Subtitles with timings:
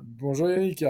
[0.00, 0.84] Bonjour Yannick.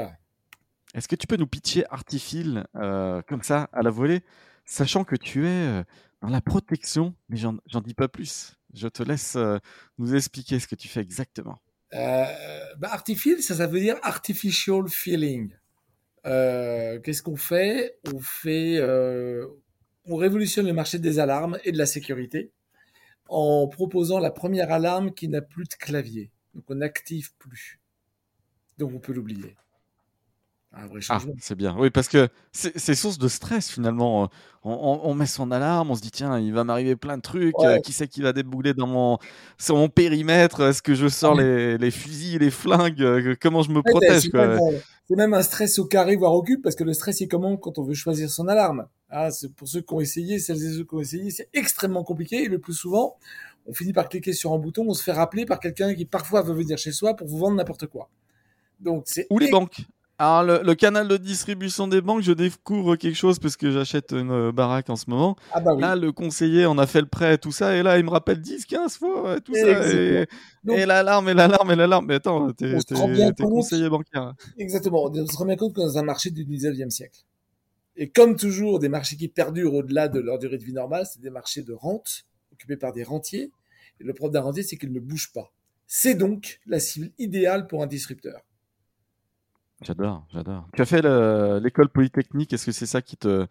[0.95, 4.21] Est-ce que tu peux nous pitcher Artifil euh, comme ça à la volée,
[4.65, 5.83] sachant que tu es euh,
[6.21, 8.57] dans la protection, mais j'en dis pas plus.
[8.75, 9.59] Je te laisse euh,
[9.99, 11.59] nous expliquer ce que tu fais exactement.
[11.95, 12.25] Euh,
[12.79, 15.53] bah, Artifil, ça, ça veut dire artificial feeling.
[16.25, 17.99] Qu'est-ce qu'on fait?
[18.15, 18.81] On fait,
[20.05, 22.53] on révolutionne le marché des alarmes et de la sécurité
[23.29, 26.31] en proposant la première alarme qui n'a plus de clavier.
[26.55, 27.82] Donc on n'active plus
[28.83, 29.57] donc on peut l'oublier.
[30.75, 31.77] Un vrai ah, c'est bien.
[31.79, 34.31] Oui, parce que c'est source de stress finalement.
[34.65, 37.55] On, met son alarme, on se dit tiens, il va m'arriver plein de trucs.
[37.61, 39.19] Euh, qui c'est qui va débouler dans mon,
[39.59, 40.63] sur mon périmètre?
[40.63, 43.03] Est-ce que je sors les, les, fusils, les flingues?
[43.03, 44.31] Euh, Comment je me protège
[45.09, 47.59] C'est même, un stress au carré, voire au cube, parce que le stress, il commence
[47.61, 48.87] quand on veut choisir son alarme.
[49.11, 52.45] Ah, pour ceux qui ont essayé, celles et ceux qui ont essayé, c'est extrêmement compliqué.
[52.45, 53.19] Et le plus souvent,
[53.67, 56.41] on finit par cliquer sur un bouton, on se fait rappeler par quelqu'un qui parfois
[56.41, 58.09] veut venir chez soi pour vous vendre n'importe quoi.
[59.31, 59.85] Ou les banques.
[60.19, 64.31] Alors, le, canal de distribution des banques, je découvre quelque chose parce que j'achète une
[64.31, 65.35] euh, baraque en ce moment.
[65.53, 68.05] Ah bah là, le conseiller, on a fait le prêt, tout ça, et là, il
[68.05, 69.89] me rappelle 10, 15 fois, tout ça.
[69.89, 70.27] Et,
[70.87, 72.07] l'alarme, et l'alarme, et l'alarme.
[72.07, 72.77] Mais attends, t'es
[73.41, 74.35] conseiller bancaire.
[74.59, 75.11] Exactement.
[75.13, 77.19] On se rend bien compte qu'on est dans un marché du 19e siècle.
[77.97, 81.21] Et comme toujours, des marchés qui perdurent au-delà de leur durée de vie normale, c'est
[81.21, 83.51] des marchés de rente, occupés par des rentiers.
[83.99, 85.53] Et le problème d'un rentier, c'est qu'il ne bouge pas.
[85.89, 88.41] C'est donc la cible idéale pour un disrupteur.
[89.83, 90.69] J'adore, j'adore.
[90.75, 91.03] Tu as fait
[91.61, 93.47] l'école polytechnique, est-ce que c'est ça qui te,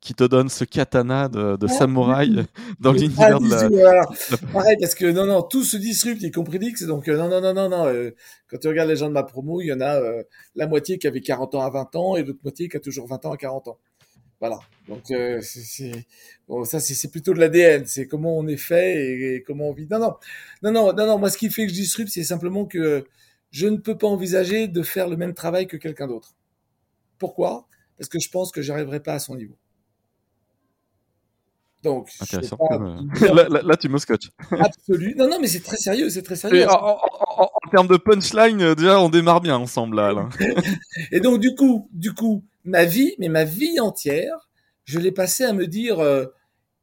[0.00, 2.44] qui te donne ce katana de, samouraï
[2.80, 4.06] dans l'univers de la...
[4.52, 7.40] Pareil, parce que non, non, tout se disrupte, y compris l'X, donc euh, non, non,
[7.40, 7.86] non, non, non.
[7.86, 8.10] Euh,
[8.48, 10.22] quand tu regardes les gens de ma promo, il y en a euh,
[10.54, 13.06] la moitié qui avait 40 ans à 20 ans et l'autre moitié qui a toujours
[13.08, 13.78] 20 ans à 40 ans.
[14.38, 14.58] Voilà.
[14.86, 15.04] Donc
[15.40, 16.06] c'est
[16.46, 19.72] bon, ça c'est plutôt de l'ADN, c'est comment on est fait et, et, comment on
[19.72, 19.88] vit.
[19.90, 20.14] Non non
[20.62, 21.18] non non non non.
[21.18, 23.06] Moi ce qui fait que je disrupte, c'est simplement que
[23.56, 26.34] je ne peux pas envisager de faire le même travail que quelqu'un d'autre.
[27.18, 27.66] Pourquoi?
[27.96, 29.56] Parce que je pense que j'arriverai pas à son niveau.
[31.82, 32.58] Donc, Intéressant.
[33.48, 34.30] là, tu me scotches.
[34.50, 35.14] Absolu.
[35.16, 36.66] Non, non, mais c'est très sérieux, c'est très sérieux.
[36.68, 40.28] En, termes de punchline, euh, déjà, on démarre bien ensemble là.
[41.10, 44.50] Et donc, du coup, du coup, ma vie, mais ma vie entière,
[44.84, 46.26] je l'ai passé à me dire euh,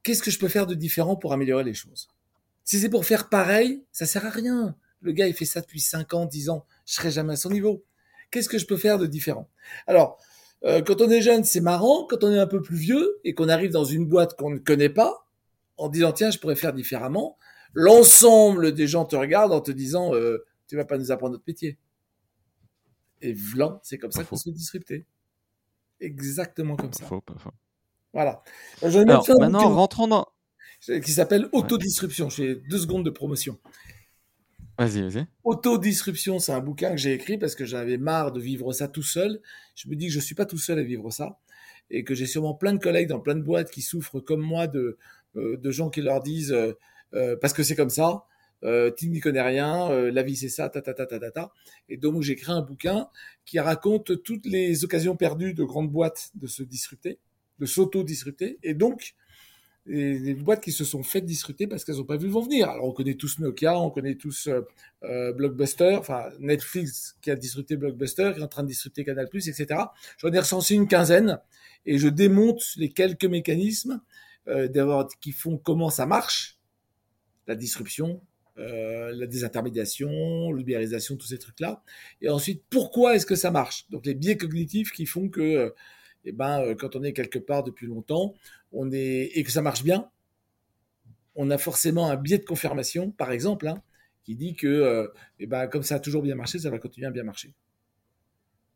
[0.01, 2.07] qu'est-ce que je peux faire de différent pour améliorer les choses?
[2.63, 4.75] Si c'est pour faire pareil, ça sert à rien.
[5.03, 6.65] Le gars, il fait ça depuis 5 ans, 10 ans.
[6.85, 7.83] Je serai jamais à son niveau.
[8.31, 9.49] Qu'est-ce que je peux faire de différent?
[9.85, 10.17] Alors,
[10.63, 12.07] euh, quand on est jeune, c'est marrant.
[12.07, 14.57] Quand on est un peu plus vieux et qu'on arrive dans une boîte qu'on ne
[14.57, 15.27] connaît pas,
[15.77, 17.37] en disant tiens, je pourrais faire différemment,
[17.73, 21.45] l'ensemble des gens te regardent en te disant euh, tu vas pas nous apprendre notre
[21.47, 21.77] métier.
[23.21, 25.05] Et vlan, c'est comme ça qu'on se fait disrupter.
[25.99, 27.05] Exactement comme ça.
[28.13, 28.43] Voilà.
[28.81, 30.27] Je Alors, maintenant, rentrons dans
[31.01, 32.29] qui s'appelle Autodisruption.
[32.29, 33.57] J'ai deux secondes de promotion.
[34.77, 35.27] Vas-y, vas-y.
[35.43, 39.03] Autodisruption, c'est un bouquin que j'ai écrit parce que j'avais marre de vivre ça tout
[39.03, 39.39] seul.
[39.75, 41.39] Je me dis que je suis pas tout seul à vivre ça
[41.91, 44.67] et que j'ai sûrement plein de collègues dans plein de boîtes qui souffrent comme moi
[44.67, 44.97] de,
[45.35, 46.73] euh, de gens qui leur disent euh,
[47.13, 48.25] euh, parce que c'est comme ça,
[48.97, 51.51] tu n'y connais rien, la vie c'est ça, ta ta ta ta ta ta.
[51.89, 53.09] Et donc j'ai écrit un bouquin
[53.43, 57.19] qui raconte toutes les occasions perdues de grandes boîtes de se disrupter,
[57.59, 58.59] de s'auto-disrupter.
[58.63, 59.15] Et donc
[59.85, 62.41] et des boîtes qui se sont faites disrupter parce qu'elles n'ont pas vu le vent
[62.41, 62.69] venir.
[62.69, 64.61] Alors on connaît tous Nokia, on connaît tous euh,
[65.03, 69.27] euh, Blockbuster, enfin Netflix qui a disrupté Blockbuster, qui est en train de disrupter Canal+,
[69.33, 69.67] etc.
[70.17, 71.39] J'en ai recensé une quinzaine
[71.85, 74.01] et je démonte les quelques mécanismes
[74.47, 76.59] euh, qui font comment ça marche,
[77.47, 78.21] la disruption,
[78.57, 81.83] euh, la désintermédiation, l'ubérisation, tous ces trucs-là.
[82.21, 83.85] Et ensuite, pourquoi est-ce que ça marche?
[83.89, 85.73] Donc les biais cognitifs qui font que
[86.25, 88.33] eh ben, euh, quand on est quelque part depuis longtemps,
[88.71, 90.09] on est et que ça marche bien,
[91.35, 93.81] on a forcément un biais de confirmation, par exemple, hein,
[94.23, 95.07] qui dit que, euh,
[95.39, 97.53] eh ben, comme ça a toujours bien marché, ça va continuer à bien marcher.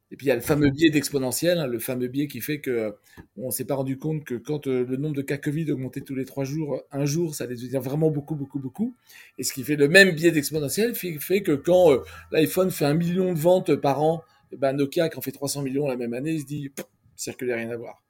[0.09, 2.61] Et puis il y a le fameux biais d'exponentiel, hein, le fameux biais qui fait
[2.61, 2.91] que euh,
[3.35, 6.23] on s'est pas rendu compte que quand le nombre de cas Covid augmentait tous les
[6.23, 8.95] trois jours, un jour, ça allait devenir vraiment beaucoup, beaucoup, beaucoup.
[9.37, 11.89] Et ce qui fait le même biais d'exponentiel fait, que quand
[12.31, 14.23] l'iPhone fait un million de ventes par an,
[14.53, 16.71] eh ben Nokia qui en fait 300 millions la même année, il se dit
[17.17, 18.03] circulaire rien à voir.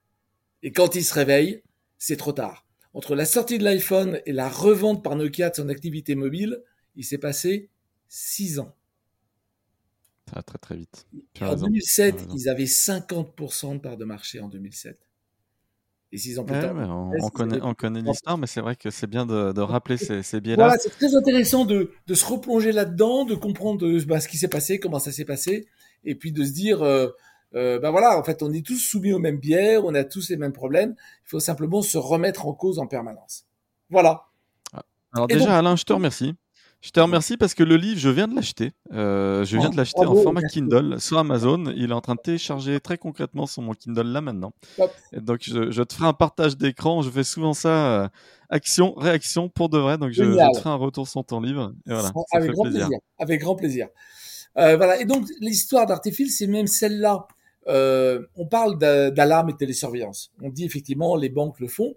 [0.64, 1.64] Et quand il se réveille,
[1.98, 2.66] c'est trop tard.
[2.94, 6.64] Entre la sortie de l'iPhone et la revente par Nokia de son activité mobile,
[6.96, 7.70] il s'est passé
[8.08, 8.76] six ans.
[10.28, 11.08] Ça va très très vite.
[11.42, 15.00] En 2007, ils avaient 50% de part de marché en 2007.
[16.14, 19.26] Et s'ils ont plus on, connaît, on connaît l'histoire, mais c'est vrai que c'est bien
[19.26, 20.66] de, rappeler ces, ces biais-là.
[20.66, 24.48] Voilà, c'est très intéressant de, de se replonger là-dedans, de comprendre bah, ce qui s'est
[24.48, 25.68] passé, comment ça s'est passé,
[26.06, 27.10] et puis de se dire, euh,
[27.56, 30.30] euh, ben voilà, en fait, on est tous soumis aux mêmes biais, on a tous
[30.30, 30.96] les mêmes problèmes.
[31.26, 33.46] Il faut simplement se remettre en cause en permanence.
[33.90, 34.26] Voilà.
[34.74, 34.84] Ah.
[35.14, 36.36] Alors déjà, Alain, je te remercie.
[36.80, 38.72] Je te remercie parce que le livre, je viens de l'acheter.
[38.94, 41.74] Euh, je viens de l'acheter en format Kindle sur Amazon.
[41.76, 44.54] Il est en train de télécharger très concrètement sur mon Kindle là maintenant.
[45.14, 47.02] donc, je, te ferai un partage d'écran.
[47.02, 48.08] Je fais souvent ça, euh,
[48.50, 49.98] action, réaction pour de vrai.
[49.98, 51.74] Donc, je, te ferai un retour sur ton livre.
[51.88, 52.90] Et voilà, Avec, grand plaisir.
[53.18, 53.88] Avec grand plaisir.
[54.58, 55.02] Euh, voilà.
[55.02, 57.28] Et donc, l'histoire d'Artefil, c'est même celle-là.
[57.68, 60.34] On parle d'alarme et de télésurveillance.
[60.42, 61.96] On dit effectivement, les banques le font,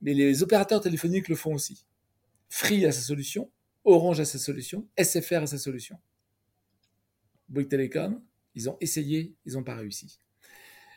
[0.00, 1.86] mais les opérateurs téléphoniques le font aussi.
[2.48, 3.50] Free a sa solution.
[3.84, 5.96] Orange a sa solution, SFR a sa solution.
[7.48, 8.20] Bouygues Telecom,
[8.54, 10.20] ils ont essayé, ils n'ont pas réussi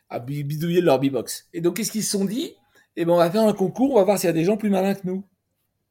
[0.09, 1.47] à bidouiller leur B-Box.
[1.53, 2.53] Et donc, qu'est-ce qu'ils se sont dit?
[2.95, 4.57] Eh ben, on va faire un concours, on va voir s'il y a des gens
[4.57, 5.23] plus malins que nous.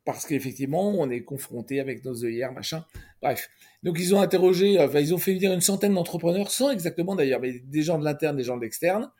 [0.04, 2.84] Parce qu'effectivement, on est confronté avec nos œillères, machin.
[3.20, 3.48] Bref.
[3.82, 7.40] Donc, ils ont interrogé, enfin, ils ont fait venir une centaine d'entrepreneurs, sans exactement d'ailleurs,
[7.40, 9.10] mais des gens de l'interne, des gens de l'externe.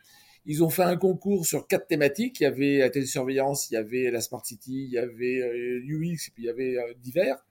[0.44, 2.40] Ils ont fait un concours sur quatre thématiques.
[2.40, 5.38] Il y avait la télésurveillance, il y avait la Smart City, il y avait
[5.84, 7.44] UX, euh, et puis il y avait euh, divers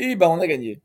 [0.00, 0.80] et ben on a gagné.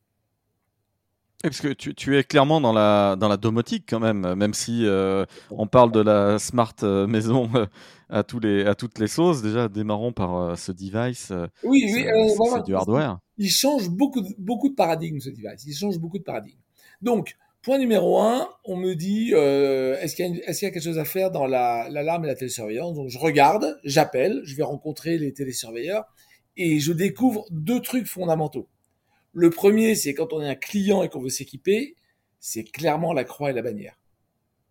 [1.44, 5.26] Parce que tu, es clairement dans la, dans la domotique quand même, même si euh,
[5.52, 7.66] on parle de la smart euh, maison euh,
[8.10, 9.42] à, tous les, à toutes les sauces.
[9.42, 11.32] Déjà, démarrons par ce device.
[11.64, 12.06] Oui, oui,
[12.54, 13.20] c'est du hardware.
[13.38, 15.66] Il change beaucoup de, beaucoup de paradigmes, ce device.
[15.66, 16.60] Il change beaucoup de paradigmes.
[17.02, 21.00] Donc, point numéro un, on me dit, est-ce qu'il y, est y, a quelque chose
[21.00, 22.96] à faire dans l'alarme et la télésurveillance?
[22.96, 26.06] Donc, je regarde, j'appelle, je vais rencontrer les télésurveilleurs
[26.58, 28.68] et je découvre deux trucs fondamentaux.
[29.36, 31.96] Le premier, c'est quand on est un client et qu'on veut s'équiper,
[32.40, 34.00] c'est clairement la croix et la bannière.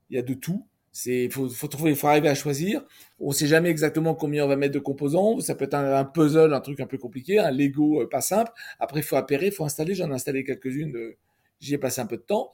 [0.09, 0.67] Il y a de tout.
[0.91, 2.83] C'est faut, faut trouver, faut arriver à choisir.
[3.21, 5.39] On sait jamais exactement combien on va mettre de composants.
[5.41, 8.53] Ça peut être un, puzzle, un truc un peu compliqué, un Lego euh, pas simple.
[8.79, 9.95] Après, il faut appairer, il faut installer.
[9.95, 10.97] J'en ai installé quelques-unes.
[10.97, 11.19] Euh,
[11.61, 12.51] j'y ai passé un peu de temps.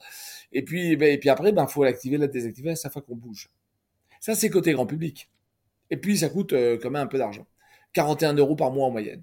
[0.52, 3.14] Et puis, ben, et puis après, ben, faut l'activer, la désactiver à chaque fois qu'on
[3.14, 3.50] bouge.
[4.20, 5.30] Ça, c'est côté grand public.
[5.90, 7.46] Et puis, ça coûte euh, quand même un peu d'argent.
[7.92, 9.22] 41 euros par mois en moyenne.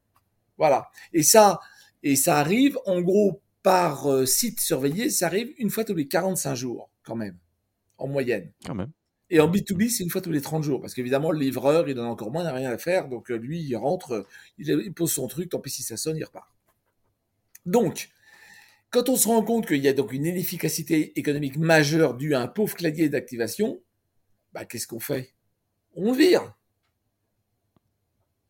[0.58, 0.90] Voilà.
[1.12, 1.60] Et ça,
[2.02, 6.08] et ça arrive en gros par euh, site surveillé, ça arrive une fois tous les
[6.08, 7.36] 45 jours quand même,
[7.98, 8.50] en moyenne.
[8.66, 8.90] Quand même.
[9.32, 10.82] Et en B2B, c'est une fois tous les 30 jours.
[10.82, 13.08] Parce qu'évidemment, le livreur, il en a encore moins, il n'a rien à faire.
[13.08, 14.26] Donc, euh, lui, il rentre,
[14.58, 16.52] il, pose son truc, tant pis si ça sonne, il repart.
[17.64, 18.10] Donc,
[18.92, 22.40] quand on se rend compte qu'il y a donc une inefficacité économique majeure due à
[22.40, 23.80] un pauvre clavier d'activation,
[24.52, 25.34] bah, qu'est-ce qu'on fait?
[25.94, 26.54] On vire.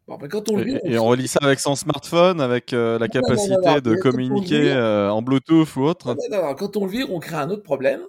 [0.09, 3.07] Bon, bah, quand on vire, et, on, relie ça avec son smartphone, avec euh, la
[3.07, 6.17] capacité de communiquer euh, en Bluetooth ou autre.
[6.59, 8.03] Quand on le vire, on crée un autre problème.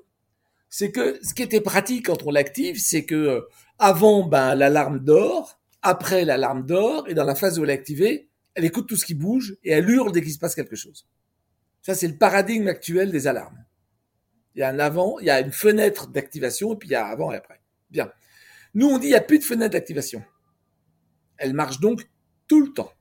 [0.69, 3.41] C'est que ce qui était pratique quand on l'active, c'est que euh,
[3.77, 8.27] avant, ben, l'alarme dort, après l'alarme dort, et dans la phase où elle est activée,
[8.55, 11.05] elle écoute tout ce qui bouge et elle hurle dès qu'il se passe quelque chose.
[11.83, 13.63] Ça, c'est le paradigme actuel des alarmes.
[14.55, 16.95] Il y a un avant, il y a une fenêtre d'activation, et puis il y
[16.95, 17.61] a avant et après.
[17.91, 18.11] Bien.
[18.73, 20.23] Nous, on dit il n'y a plus de fenêtre d'activation.
[21.37, 22.09] Elle marche donc
[22.47, 22.91] tout le temps.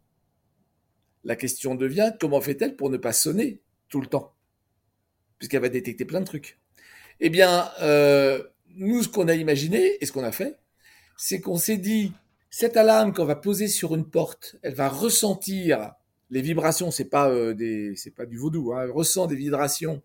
[1.24, 4.34] La question devient comment fait-elle pour ne pas sonner tout le temps?
[5.38, 6.58] Puisqu'elle va détecter plein de trucs.
[7.20, 8.42] Eh bien, euh,
[8.74, 10.58] nous, ce qu'on a imaginé et ce qu'on a fait,
[11.16, 12.12] c'est qu'on s'est dit,
[12.50, 15.94] cette alarme qu'on va poser sur une porte, elle va ressentir
[16.32, 18.72] les vibrations, c'est pas euh, des, c'est pas du vaudou.
[18.72, 18.90] Hein.
[18.90, 20.02] ressent des vibrations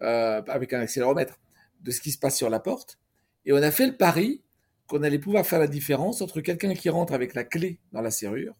[0.00, 1.38] euh, avec un accéléromètre
[1.82, 2.98] de ce qui se passe sur la porte.
[3.44, 4.42] Et on a fait le pari
[4.86, 8.10] qu'on allait pouvoir faire la différence entre quelqu'un qui rentre avec la clé dans la
[8.10, 8.54] serrure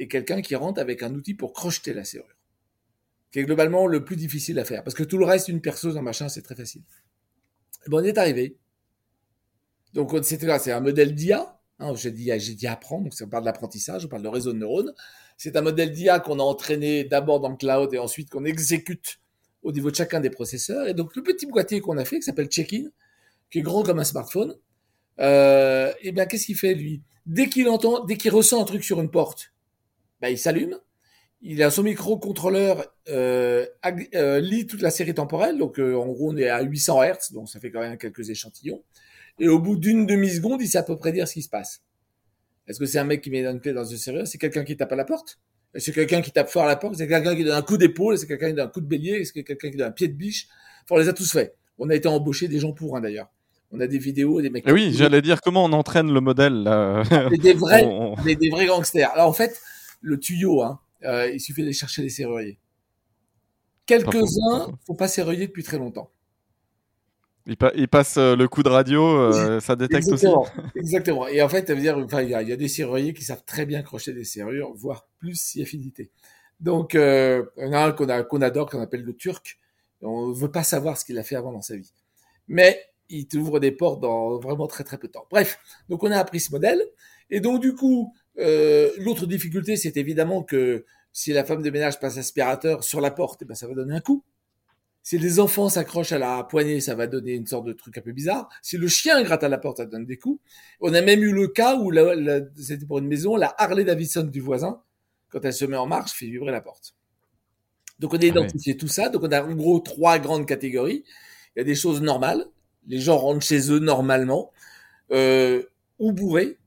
[0.00, 2.36] et quelqu'un qui rentre avec un outil pour crocheter la serrure.
[3.30, 4.82] qui est globalement le plus difficile à faire.
[4.82, 6.82] Parce que tout le reste, une perceuse, un machin, c'est très facile.
[7.86, 8.56] bon, on est arrivé.
[9.92, 11.60] Donc, là, c'est un modèle d'IA.
[11.78, 14.92] Hein, j'ai dit, j'ai apprendre, donc on parle d'apprentissage, on parle de réseau de neurones.
[15.42, 19.20] C'est un modèle d'IA qu'on a entraîné d'abord dans le cloud et ensuite qu'on exécute
[19.62, 20.86] au niveau de chacun des processeurs.
[20.86, 22.90] Et donc, le petit boîtier qu'on a fait, qui s'appelle Check-in,
[23.50, 24.54] qui est grand comme un smartphone,
[25.18, 27.00] euh, eh bien, qu'est-ce qu'il fait, lui?
[27.24, 29.54] Dès qu'il entend, dès qu'il ressent un truc sur une porte,
[30.20, 30.78] ben, il s'allume.
[31.40, 33.64] Il a son microcontrôleur euh,
[34.14, 37.32] euh, lit toute la série temporelle, donc euh, en gros on est à 800 Hz,
[37.32, 38.84] donc ça fait quand même quelques échantillons.
[39.38, 41.82] Et au bout d'une demi-seconde, il sait à peu près dire ce qui se passe.
[42.70, 44.28] Est-ce que c'est un mec qui met une clé dans une serrure?
[44.28, 45.40] C'est quelqu'un qui tape à la porte?
[45.74, 46.94] C'est quelqu'un qui tape fort à la porte?
[46.94, 48.16] C'est quelqu'un qui donne un coup d'épaule?
[48.16, 49.24] C'est quelqu'un qui donne un coup de bélier?
[49.24, 50.46] C'est quelqu'un qui donne un pied de biche?
[50.84, 51.56] Enfin, On les a tous fait.
[51.78, 53.28] On a été embauché des gens pour, hein, d'ailleurs.
[53.72, 54.68] On a des vidéos, des mecs.
[54.68, 56.62] Et oui, j'allais dire comment on entraîne le modèle.
[56.62, 57.02] Là.
[57.42, 57.88] Des, vrais,
[58.24, 59.10] des, vrais gangsters.
[59.14, 59.60] Alors en fait,
[60.00, 62.60] le tuyau, hein, euh, il suffit d'aller chercher les serruriers.
[63.86, 66.12] Quelques-uns faut pas serrurier depuis très longtemps.
[67.46, 70.42] Il, passe euh, le coup de radio, euh, ça détecte Exactement.
[70.42, 70.50] aussi.
[70.76, 71.26] Exactement.
[71.28, 73.66] Et en fait, ça veut dire, enfin, il y, a des serruriers qui savent très
[73.66, 76.10] bien crocher des serrures, voire plus si affinité.
[76.60, 79.58] Donc, euh, il y en a un qu'on qu'on adore, qu'on appelle le Turc.
[80.02, 81.92] On ne veut pas savoir ce qu'il a fait avant dans sa vie.
[82.48, 85.26] Mais il t'ouvre des portes dans vraiment très très peu de temps.
[85.30, 86.82] Bref, donc on a appris ce modèle.
[87.28, 91.98] Et donc du coup, euh, l'autre difficulté, c'est évidemment que si la femme de ménage
[92.00, 94.24] passe aspirateur sur la porte, eh ben, ça va donner un coup.
[95.02, 98.02] Si les enfants s'accrochent à la poignée, ça va donner une sorte de truc un
[98.02, 98.48] peu bizarre.
[98.62, 100.40] Si le chien gratte à la porte, ça donne des coups.
[100.80, 101.90] On a même eu le cas où
[102.56, 104.82] c'était pour une maison, la Harley Davidson du voisin,
[105.30, 106.94] quand elle se met en marche, fait vibrer la porte.
[107.98, 109.08] Donc on a ah identifié tout ça.
[109.08, 111.04] Donc on a en gros trois grandes catégories.
[111.54, 112.44] Il y a des choses normales.
[112.86, 114.52] Les gens rentrent chez eux normalement.
[115.12, 115.64] Euh,
[115.98, 116.58] ou bourrés,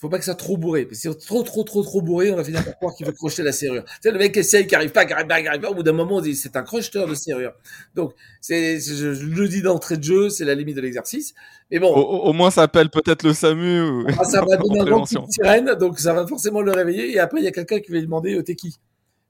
[0.00, 0.86] faut pas que ça soit trop bourré.
[0.86, 3.12] Parce que si trop, trop, trop, trop bourré, on va finir par croire qu'il veut
[3.12, 3.84] crocheter la serrure.
[3.84, 5.70] Tu sais, le mec essaye, qui arrive pas, qui arrive pas, qui arrive pas.
[5.70, 7.52] Au bout d'un moment, on dit, c'est un crocheteur de serrure.
[7.94, 11.34] Donc, c'est, je, le dis d'entrée de jeu, c'est la limite de l'exercice.
[11.70, 11.94] Mais bon.
[11.94, 14.06] Au, moins, ça appelle peut-être le SAMU ou...
[14.18, 17.12] ah, ça va donner un grand coup de sirène, donc ça va forcément le réveiller.
[17.12, 18.78] Et après, il y a quelqu'un qui va lui demander, euh, t'es qui?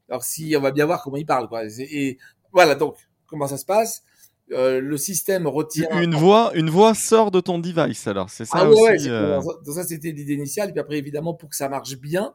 [0.08, 1.64] Alors, si, on va bien voir comment il parle, quoi.
[1.64, 2.18] Et
[2.52, 2.94] voilà, donc,
[3.26, 4.04] comment ça se passe?
[4.52, 8.30] Euh, le système retient une voix une voix sort de ton device alors.
[8.30, 10.70] C'est ça ah aussi euh, donc ça c'était l'idée initiale.
[10.70, 12.34] Et puis après évidemment pour que ça marche bien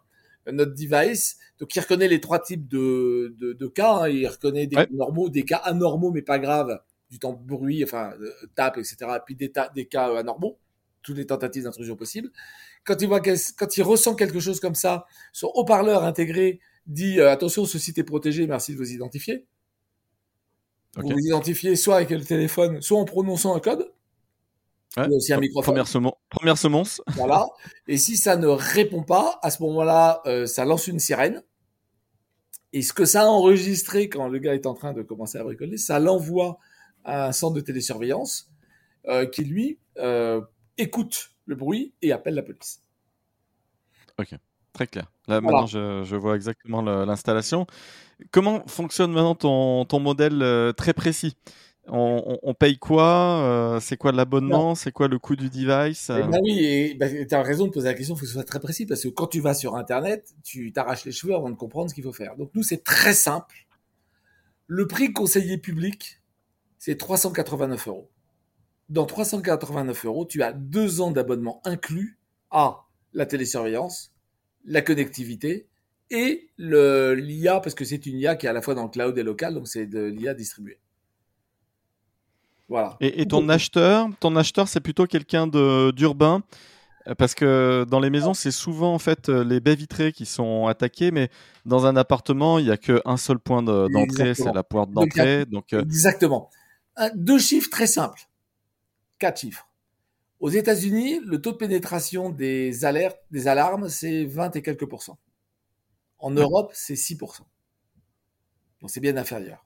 [0.51, 4.09] notre device donc il reconnaît les trois types de, de, cas hein.
[4.09, 6.79] il reconnaît des normaux des cas anormaux mais pas graves.
[7.09, 10.57] Du temps de bruit enfin euh, tape etc et puis des, des cas anormaux.
[11.01, 12.31] Toutes les tentatives d'intrusion possibles.
[12.83, 17.65] Quand il voit quand il ressent quelque chose comme ça son haut-parleur intégré dit attention
[17.65, 19.45] ce site est protégé merci de vous identifier
[20.95, 23.91] vous vous identifiez soit avec le téléphone, soit en prononçant un code.
[24.97, 25.07] Ouais.
[25.09, 25.83] aussi un microphone.
[25.83, 27.01] Première, première semonce.
[27.15, 27.45] Voilà.
[27.87, 31.43] Et si ça ne répond pas, à ce moment-là, euh, ça lance une sirène.
[32.71, 35.43] Et ce que ça a enregistré quand le gars est en train de commencer à
[35.43, 36.59] bricoler, ça l'envoie
[37.03, 38.49] à un centre de télésurveillance
[39.07, 40.41] euh, qui, lui, euh,
[40.77, 42.81] écoute le bruit et appelle la police.
[44.17, 44.33] Ok,
[44.73, 45.11] très clair.
[45.27, 47.67] Là, maintenant, je, je, vois exactement l'installation.
[48.31, 51.35] Comment fonctionne maintenant ton, ton modèle euh, très précis?
[51.87, 53.39] On, paye quoi?
[53.43, 54.73] Euh, C'est quoi l'abonnement?
[54.73, 56.09] C'est quoi le coût du device?
[56.09, 58.33] eh ben Oui, ben, tu as raison de poser la question, il faut que ce
[58.33, 61.49] soit très précis, parce que quand tu vas sur Internet, tu t'arraches les cheveux avant
[61.49, 62.35] de comprendre ce qu'il faut faire.
[62.37, 63.67] Donc nous, c'est très simple.
[64.67, 66.21] Le prix conseiller public,
[66.79, 68.09] c'est 389 euros.
[68.89, 72.17] Dans 389 euros, tu as deux ans d'abonnement inclus
[72.49, 74.11] à la télésurveillance,
[74.65, 75.67] la connectivité
[76.11, 79.17] et l'IA, parce que c'est une IA qui est à la fois dans le cloud
[79.17, 80.79] et local, donc c'est de l'IA distribuée.
[82.67, 82.97] Voilà.
[82.99, 86.41] Et, ton acheteur, ton acheteur, c'est plutôt quelqu'un d'urbain,
[87.17, 91.11] parce que dans les maisons, c'est souvent en fait les baies vitrées qui sont attaquées,
[91.11, 91.29] mais
[91.65, 95.45] dans un appartement, il n'y a qu'un seul point d'entrée, c'est la porte d'entrée.
[95.45, 96.49] Donc, euh, Exactement.
[97.13, 98.21] deux chiffres très simples.
[99.19, 99.67] Quatre chiffres.
[100.39, 105.17] Aux États-Unis, le taux de pénétration des alertes, des alarmes, c'est 20 et quelques pourcents.
[106.25, 107.41] En Europe, c'est 6%.
[108.81, 109.63] Donc c'est bien inférieur.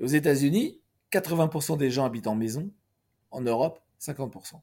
[0.00, 0.80] aux États-Unis,
[1.12, 2.72] 80% des gens habitent en maison.
[3.30, 4.60] En Europe, 50%.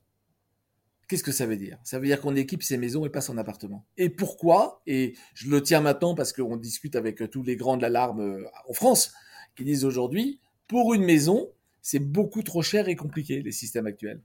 [1.07, 1.79] Qu'est-ce que ça veut dire?
[1.85, 3.85] Ça veut dire qu'on équipe ses maisons et pas son appartement.
[3.95, 4.81] Et pourquoi?
[4.85, 8.45] Et je le tiens maintenant parce qu'on discute avec tous les grands de l'alarme euh,
[8.67, 9.13] en France
[9.55, 14.21] qui disent aujourd'hui, pour une maison, c'est beaucoup trop cher et compliqué les systèmes actuels.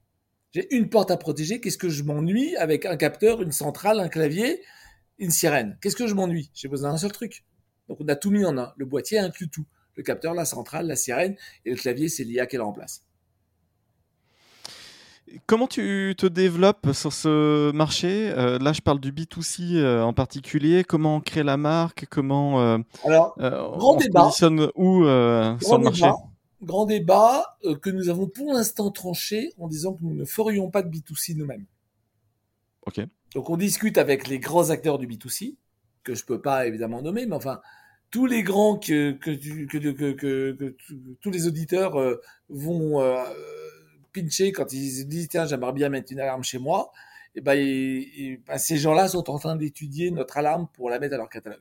[0.50, 4.08] J'ai une porte à protéger, qu'est-ce que je m'ennuie avec un capteur, une centrale, un
[4.08, 4.62] clavier?
[5.18, 5.78] Une sirène.
[5.80, 6.50] Qu'est-ce que je m'ennuie?
[6.54, 7.44] J'ai besoin d'un seul truc.
[7.88, 8.72] Donc on a tout mis en un.
[8.76, 9.66] Le boîtier inclut tout.
[9.96, 13.04] Le capteur, la centrale, la sirène et le clavier, c'est l'IA qu'elle remplace.
[15.46, 18.30] Comment tu te développes sur ce marché?
[18.36, 20.84] Euh, Là, je parle du B2C euh, en particulier.
[20.84, 22.06] Comment on crée la marque?
[22.10, 23.34] Comment euh, Alors,
[23.78, 24.20] grand on débat.
[24.20, 25.02] se positionne où
[25.60, 26.06] sur le marché?
[26.62, 30.82] Grand débat que nous avons pour l'instant tranché en disant que nous ne ferions pas
[30.82, 31.66] de B2C nous-mêmes.
[32.86, 33.00] Ok.
[33.34, 35.56] Donc, on discute avec les grands acteurs du B2C,
[36.02, 37.60] que je peux pas évidemment nommer, mais enfin,
[38.10, 39.30] tous les grands que, que,
[39.66, 40.76] que, que
[41.20, 41.98] tous les auditeurs
[42.48, 43.02] vont
[44.12, 46.92] pincher quand ils disent tiens j'aimerais bien mettre une alarme chez moi,
[47.34, 47.58] et ben,
[48.46, 51.60] ben ces gens-là sont en train d'étudier notre alarme pour la mettre à leur catalogue.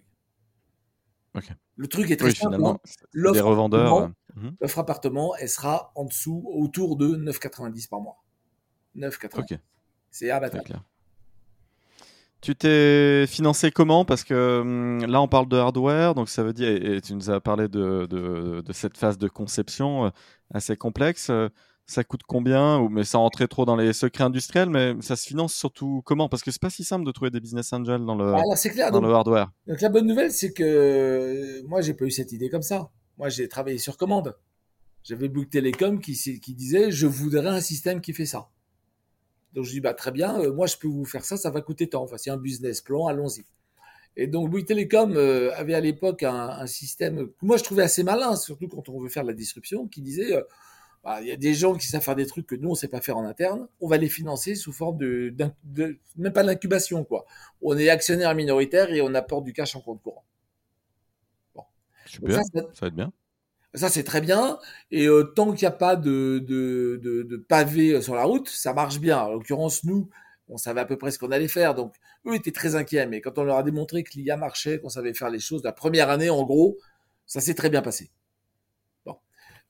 [1.75, 2.63] Le truc est très simple.
[2.63, 2.77] Hein.
[3.11, 3.97] L'offre revendeurs.
[3.97, 4.55] Euh, mhm.
[4.61, 8.23] Appartement, elle sera en dessous, autour de 9,90 par mois.
[8.95, 9.59] 9,90.
[10.11, 10.59] C'est abattu.
[12.43, 14.03] Tu t'es financé comment?
[14.03, 17.29] Parce que hum, là, on parle de hardware, donc ça veut dire, et, tu nous
[17.29, 20.09] as parlé de, de, de, cette phase de conception euh,
[20.53, 21.29] assez complexe.
[21.29, 21.47] Euh,
[21.85, 22.79] ça coûte combien?
[22.79, 26.27] Ou mais ça rentrait trop dans les secrets industriels mais ça se finance surtout comment?
[26.27, 28.33] Parce que c'est pas si simple de trouver des business angels dans le
[28.69, 28.91] clair.
[28.91, 29.51] dans le hardware.
[29.67, 32.89] donc la bonne nouvelle c'est que euh, moi j'ai pas eu cette idée comme ça.
[33.17, 34.35] Moi j'ai travaillé sur commande.
[35.03, 38.49] J'avais Bouygues Télécom qui qui disait je voudrais un système qui fait ça
[39.53, 41.61] donc je dis bah très bien euh, moi je peux vous faire ça ça va
[41.61, 43.45] coûter tant enfin c'est un business plan allons-y
[44.15, 47.83] et donc Bouygues Télécom euh, avait à l'époque un, un, système que moi je trouvais
[47.83, 50.35] assez malin surtout quand on veut faire de la disruption qui disait
[51.03, 52.87] bah, il y a des gens qui savent faire des trucs que nous on sait
[52.87, 53.67] pas faire en interne.
[53.81, 55.35] On va les financer sous forme de,
[56.15, 57.25] même pas d'incubation quoi.
[57.61, 60.23] On est actionnaire minoritaire et on apporte du cash en compte courant.
[61.53, 61.63] Bon.
[62.05, 63.11] Super, ça, va être bien.
[63.75, 64.59] Ça c'est très bien
[64.91, 68.47] et euh, tant qu'il n'y a pas de, de, de, de pavé sur la route,
[68.49, 69.19] ça marche bien.
[69.19, 70.09] En l'occurrence nous,
[70.47, 71.95] on savait à peu près ce qu'on allait faire, donc
[72.27, 73.07] eux étaient très inquiets.
[73.07, 75.71] Mais quand on leur a démontré que l'IA marchait, qu'on savait faire les choses, la
[75.71, 76.77] première année en gros,
[77.25, 78.11] ça s'est très bien passé.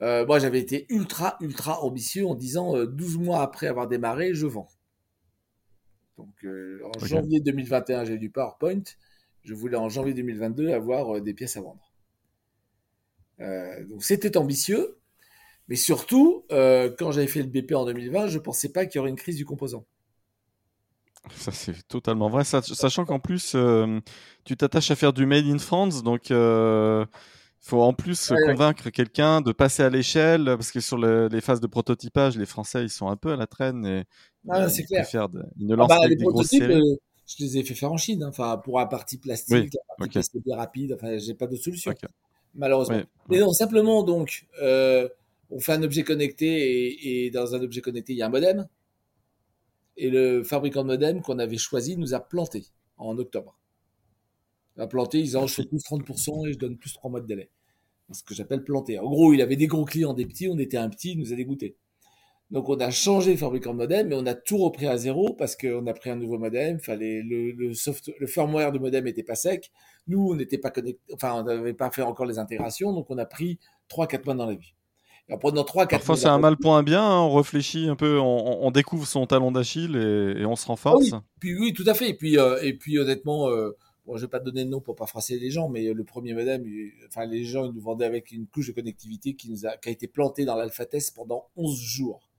[0.03, 4.33] Euh, moi, j'avais été ultra, ultra ambitieux en disant 12 euh, mois après avoir démarré,
[4.33, 4.67] je vends.
[6.17, 8.83] Donc, euh, en janvier 2021, j'ai du PowerPoint.
[9.43, 11.92] Je voulais en janvier 2022 avoir des pièces à vendre.
[13.39, 14.97] Donc, c'était ambitieux.
[15.69, 18.99] Mais surtout, quand j'avais fait le BP en 2020, je ne pensais pas qu'il y
[18.99, 19.85] aurait une crise du composant.
[21.35, 22.43] Ça, c'est totalement vrai.
[22.43, 23.55] Sachant qu'en plus,
[24.43, 26.03] tu t'attaches à faire du Made in France.
[26.03, 27.05] Donc, il
[27.61, 31.67] faut en plus convaincre quelqu'un de passer à l'échelle, parce que sur les phases de
[31.67, 34.03] prototypage, les Français, ils sont un peu à la traîne et
[34.49, 35.07] ah, c'est clair.
[35.57, 36.81] ils ne ah bah, les prototypes, euh,
[37.25, 38.29] je les ai fait faire en Chine, hein.
[38.29, 40.53] enfin pour la partie plastique, la partie okay.
[40.53, 41.93] rapide, enfin j'ai pas de solution,
[42.55, 43.01] malheureusement.
[43.29, 45.07] Mais non, simplement donc, euh,
[45.49, 48.29] on fait un objet connecté et, et, dans un objet connecté, il y a un
[48.29, 48.67] modem.
[49.97, 52.65] Et le fabricant de modem qu'on avait choisi nous a planté
[52.97, 53.57] en octobre
[54.81, 57.27] a planté, ils disant je fais plus 30% et je donne plus 3 mois de
[57.27, 57.49] délai.
[58.11, 58.99] Ce que j'appelle planter.
[58.99, 61.33] En gros, il avait des gros clients, des petits, on était un petit, il nous
[61.33, 61.75] a dégoûté.
[62.53, 65.33] Donc on a changé le fabricant de modem, mais on a tout repris à zéro
[65.33, 66.79] parce qu'on a pris un nouveau modem.
[66.79, 69.71] Fallait le, le, soft, le firmware du modem était pas sec.
[70.07, 73.17] Nous, on n'était pas connecté, enfin on n'avait pas fait encore les intégrations, donc on
[73.17, 73.57] a pris
[73.89, 74.75] 3-4 mois dans la vie.
[75.29, 77.21] Et en prenant 3 4 Parfois c'est un mal pour un bien, hein.
[77.21, 81.07] on réfléchit un peu, on, on découvre son talon d'Achille et, et, on se renforce.
[81.11, 82.09] Ah oui, puis oui, tout à fait.
[82.09, 83.71] Et puis, euh, et puis honnêtement, euh,
[84.05, 86.35] bon, je vais pas donner de nom pour pas froisser les gens, mais le premier
[86.35, 86.63] modem,
[87.07, 89.89] enfin, les gens, ils nous vendaient avec une couche de connectivité qui nous a, qui
[89.89, 92.29] a été plantée dans l'alpha test pendant 11 jours.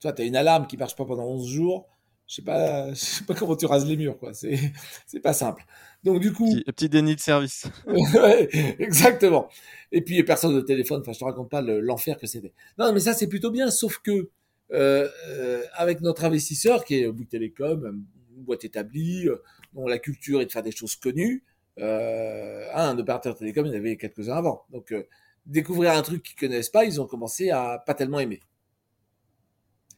[0.00, 1.88] Tu vois, tu as une alarme qui marche pas pendant 11 jours.
[2.26, 4.32] Je sais pas, je sais pas comment tu rases les murs, quoi.
[4.34, 4.58] C'est,
[5.06, 5.64] c'est pas simple.
[6.02, 6.52] Donc, du coup.
[6.52, 7.66] Petit, petit déni de service.
[7.86, 9.48] ouais, exactement.
[9.92, 11.00] Et puis, personne de téléphone.
[11.00, 12.52] Enfin, je te raconte pas l'enfer que c'était.
[12.78, 14.30] Non, mais ça, c'est plutôt bien, sauf que,
[14.72, 18.04] euh, euh, avec notre investisseur, qui est Bouygues Télécom,
[18.36, 19.28] une boîte établie,
[19.72, 21.44] dont la culture est de faire des choses connues.
[21.80, 24.64] Euh, un opérateur télécom, il y en avait quelques-uns avant.
[24.70, 25.04] Donc, euh,
[25.46, 28.40] découvrir un truc qu'ils connaissent pas, ils ont commencé à pas tellement aimer.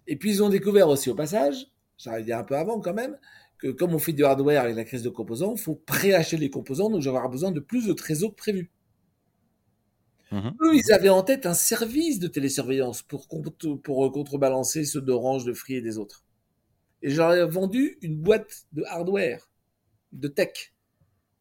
[0.06, 1.66] Et puis, ils ont découvert aussi au passage,
[1.98, 3.16] j'arrive dire un peu avant quand même,
[3.58, 6.50] que comme on fait du hardware avec la crise de composants, il faut préacheter les
[6.50, 8.70] composants, donc j'aurai besoin de plus de trésor que prévu.
[10.32, 13.28] Mmh Eux, ils avaient en tête un service de télésurveillance pour,
[13.82, 16.24] pour contrebalancer ceux d'Orange, de Free et des autres.
[17.02, 19.48] Et j'aurais vendu une boîte de hardware
[20.12, 20.72] de tech.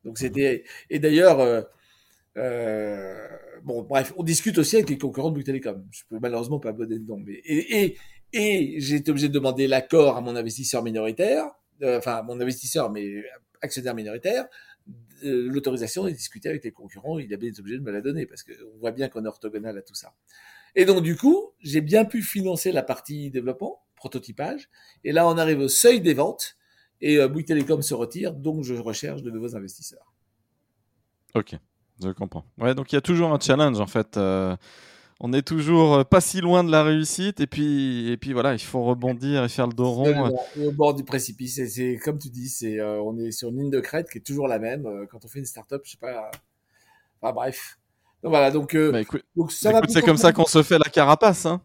[0.03, 1.61] Donc c'était et d'ailleurs euh,
[2.37, 3.27] euh,
[3.63, 5.83] bon bref on discute aussi avec les concurrents de Bouygues Télécom.
[5.89, 7.97] Je peux malheureusement pas donner de nom mais et et,
[8.35, 11.45] et j'ai été obligé de demander l'accord à mon investisseur minoritaire,
[11.81, 13.23] euh, enfin mon investisseur mais
[13.61, 14.45] actionnaire minoritaire
[15.23, 18.25] l'autorisation de discuter avec les concurrents, il a bien été obligé de me la donner
[18.25, 20.13] parce qu'on voit bien qu'on est orthogonal à tout ça.
[20.75, 24.69] Et donc du coup, j'ai bien pu financer la partie développement, prototypage,
[25.03, 26.57] et là on arrive au seuil des ventes
[27.01, 30.13] et euh, Bouygues Télécom se retire, donc je recherche de nouveaux investisseurs.
[31.33, 31.55] Ok,
[32.03, 32.45] je comprends.
[32.57, 34.17] Ouais, donc il y a toujours un challenge en fait.
[34.17, 34.55] Euh,
[35.19, 37.39] on est toujours pas si loin de la réussite.
[37.39, 40.35] Et puis, et puis voilà, il faut rebondir et faire le dos rond.
[40.61, 41.61] Au bord du précipice.
[41.67, 44.47] C'est comme tu dis, c'est on est sur une ligne de crête qui est toujours
[44.47, 44.87] la même.
[45.09, 46.31] Quand on fait une startup, je sais pas.
[47.21, 47.79] Enfin bref.
[48.23, 51.45] Donc voilà, donc, bah, écoute, c'est comme ça qu'on se fait la carapace.
[51.45, 51.61] Hein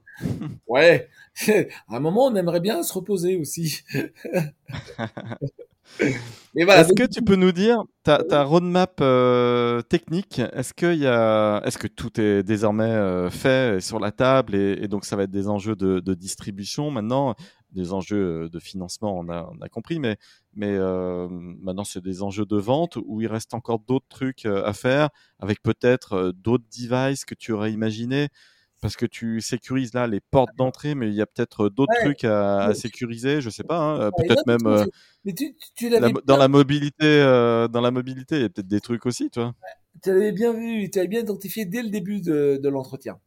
[0.67, 1.09] ouais.
[1.89, 3.81] à un moment, on aimerait bien se reposer aussi.
[6.57, 10.41] est-ce que tu peux nous dire ta, roadmap euh, technique?
[10.53, 14.89] Est-ce que y a, est-ce que tout est désormais euh, fait sur la table et,
[14.89, 17.35] donc ça va être des enjeux de, distribution maintenant,
[17.73, 20.17] des enjeux de financement, on a, on a compris, mais
[20.55, 24.73] mais euh, maintenant c'est des enjeux de vente où il reste encore d'autres trucs à
[24.73, 28.29] faire avec peut-être d'autres devices que tu aurais imaginé
[28.81, 32.25] parce que tu sécurises là les portes d'entrée, mais il y a peut-être d'autres trucs
[32.25, 34.87] à, sécuriser, je sais pas, hein, peut-être même euh,
[36.25, 39.55] dans la mobilité, euh, dans la mobilité, il y a peut-être des trucs aussi, toi.
[40.03, 43.19] Tu avais bien vu, tu avais bien identifié dès le début de, l'entretien.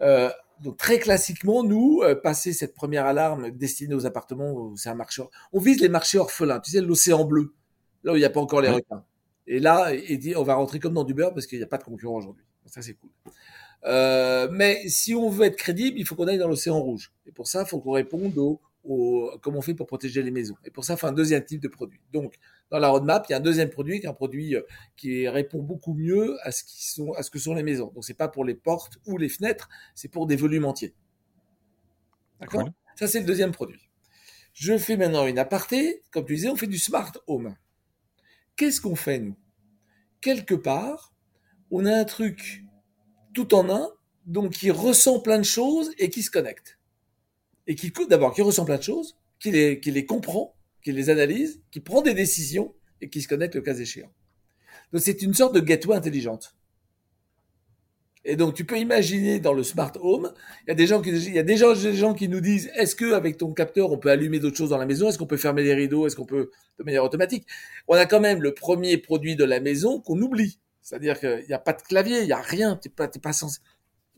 [0.00, 5.22] Euh, donc très classiquement, nous, passer cette première alarme destinée aux appartements, c'est un marché,
[5.52, 7.54] on vise les marchés orphelins, tu sais, l'océan bleu,
[8.04, 9.04] là où il n'y a pas encore les requins.
[9.48, 9.90] Et là,
[10.36, 12.44] on va rentrer comme dans du beurre parce qu'il n'y a pas de concurrent aujourd'hui.
[12.66, 13.10] Ça, c'est cool.
[13.84, 17.12] Euh, mais si on veut être crédible, il faut qu'on aille dans l'océan rouge.
[17.26, 20.30] Et pour ça, il faut qu'on réponde au, au, comment on fait pour protéger les
[20.30, 20.56] maisons.
[20.64, 22.00] Et pour ça, il faut un deuxième type de produit.
[22.12, 22.34] Donc,
[22.70, 24.62] dans la roadmap, il y a un deuxième produit qui est un produit euh,
[24.96, 27.90] qui répond beaucoup mieux à ce, qui sont, à ce que sont les maisons.
[27.94, 30.94] Donc, c'est pas pour les portes ou les fenêtres, c'est pour des volumes entiers.
[32.40, 33.80] D'accord Ça, c'est le deuxième produit.
[34.52, 36.02] Je fais maintenant une aparté.
[36.10, 37.56] Comme tu disais, on fait du smart home.
[38.56, 39.36] Qu'est-ce qu'on fait, nous?
[40.20, 41.14] Quelque part,
[41.70, 42.61] on a un truc
[43.32, 43.88] tout en un,
[44.26, 46.78] donc qui ressent plein de choses et qui se connecte.
[47.66, 51.10] Et qui, d'abord, qui ressent plein de choses, qui les, qui les comprend, qui les
[51.10, 54.12] analyse, qui prend des décisions et qui se connecte le cas échéant.
[54.92, 56.56] Donc c'est une sorte de gateway intelligente.
[58.24, 60.32] Et donc tu peux imaginer dans le smart home,
[60.64, 63.36] il y a des gens qui, il des gens qui nous disent, est-ce que avec
[63.36, 65.74] ton capteur on peut allumer d'autres choses dans la maison, est-ce qu'on peut fermer les
[65.74, 67.46] rideaux, est-ce qu'on peut de manière automatique?
[67.88, 70.60] On a quand même le premier produit de la maison qu'on oublie.
[70.82, 73.60] C'est-à-dire qu'il n'y a pas de clavier, il n'y a rien, tu pas, pas censé.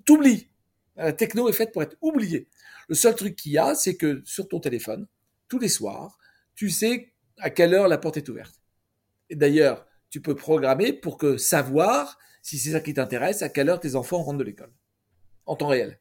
[0.04, 0.48] T'oublies.
[0.96, 2.48] La techno est faite pour être oubliée.
[2.88, 5.06] Le seul truc qu'il y a, c'est que sur ton téléphone,
[5.48, 6.18] tous les soirs,
[6.54, 8.60] tu sais à quelle heure la porte est ouverte.
[9.30, 13.68] Et d'ailleurs, tu peux programmer pour que savoir, si c'est ça qui t'intéresse, à quelle
[13.68, 14.72] heure tes enfants rentrent de l'école.
[15.46, 15.98] En temps réel.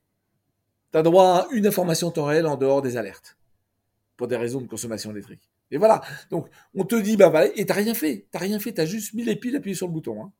[0.92, 3.38] Tu as droit à une information en temps réel en dehors des alertes.
[4.16, 5.50] Pour des raisons de consommation électrique.
[5.72, 6.02] Et voilà.
[6.30, 8.28] Donc, on te dit, bah et t'as rien fait.
[8.30, 10.24] T'as rien fait, t'as juste mis les piles, appuyé sur le bouton.
[10.24, 10.32] Hein.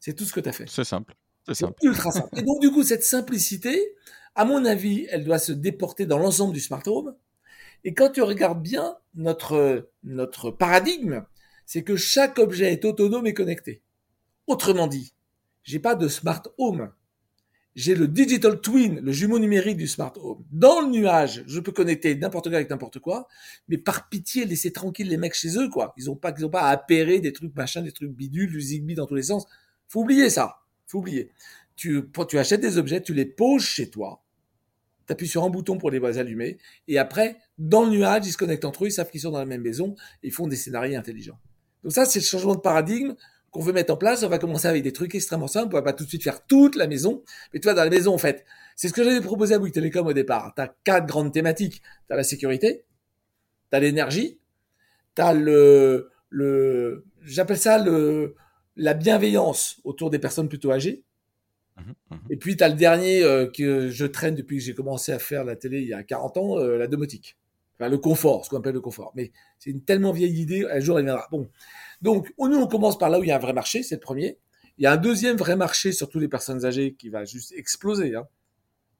[0.00, 0.68] C'est tout ce que tu as fait.
[0.68, 1.14] C'est simple.
[1.46, 1.74] C'est simple.
[1.82, 2.38] ultra simple.
[2.38, 3.94] Et donc, du coup, cette simplicité,
[4.34, 7.14] à mon avis, elle doit se déporter dans l'ensemble du smart home.
[7.84, 11.24] Et quand tu regardes bien notre, notre paradigme,
[11.66, 13.82] c'est que chaque objet est autonome et connecté.
[14.46, 15.14] Autrement dit,
[15.62, 16.90] j'ai pas de smart home.
[17.76, 20.44] J'ai le digital twin, le jumeau numérique du smart home.
[20.50, 23.28] Dans le nuage, je peux connecter n'importe quoi avec n'importe quoi,
[23.68, 25.94] mais par pitié, laissez tranquille les mecs chez eux, quoi.
[25.96, 28.60] Ils ont pas, ils ont pas à appairer des trucs machin, des trucs bidules, du
[28.60, 29.46] Zigbee dans tous les sens.
[29.90, 30.60] Faut oublier ça.
[30.86, 31.32] Faut oublier.
[31.74, 34.22] Tu, achètes des objets, tu les poses chez toi.
[35.06, 36.58] Tu appuies sur un bouton pour les allumer.
[36.86, 39.40] Et après, dans le nuage, ils se connectent entre eux, ils savent qu'ils sont dans
[39.40, 41.38] la même maison et ils font des scénarios intelligents.
[41.82, 43.14] Donc ça, c'est le changement de paradigme
[43.50, 44.22] qu'on veut mettre en place.
[44.22, 45.74] On va commencer avec des trucs extrêmement simples.
[45.74, 47.24] On va pas tout de suite faire toute la maison.
[47.52, 48.44] Mais tu vois, dans la maison, en fait,
[48.76, 50.52] c'est ce que j'avais proposé à Bouygues Télécom au départ.
[50.54, 51.82] Tu as quatre grandes thématiques.
[52.06, 52.84] Tu as la sécurité,
[53.70, 54.38] tu as l'énergie,
[55.16, 56.12] tu as le
[57.22, 58.36] j'appelle ça le,
[58.80, 61.04] la bienveillance autour des personnes plutôt âgées.
[61.76, 62.18] Mhm, mhm.
[62.30, 65.18] Et puis, tu as le dernier euh, que je traîne depuis que j'ai commencé à
[65.18, 67.36] faire la télé il y a 40 ans, euh, la domotique.
[67.78, 69.12] Enfin, le confort, ce qu'on appelle le confort.
[69.14, 71.28] Mais c'est une tellement vieille idée, un jour elle viendra.
[71.30, 71.50] Bon.
[72.00, 74.00] Donc, nous, on commence par là où il y a un vrai marché, c'est le
[74.00, 74.38] premier.
[74.78, 78.16] Il y a un deuxième vrai marché, surtout les personnes âgées, qui va juste exploser.
[78.16, 78.26] Hein.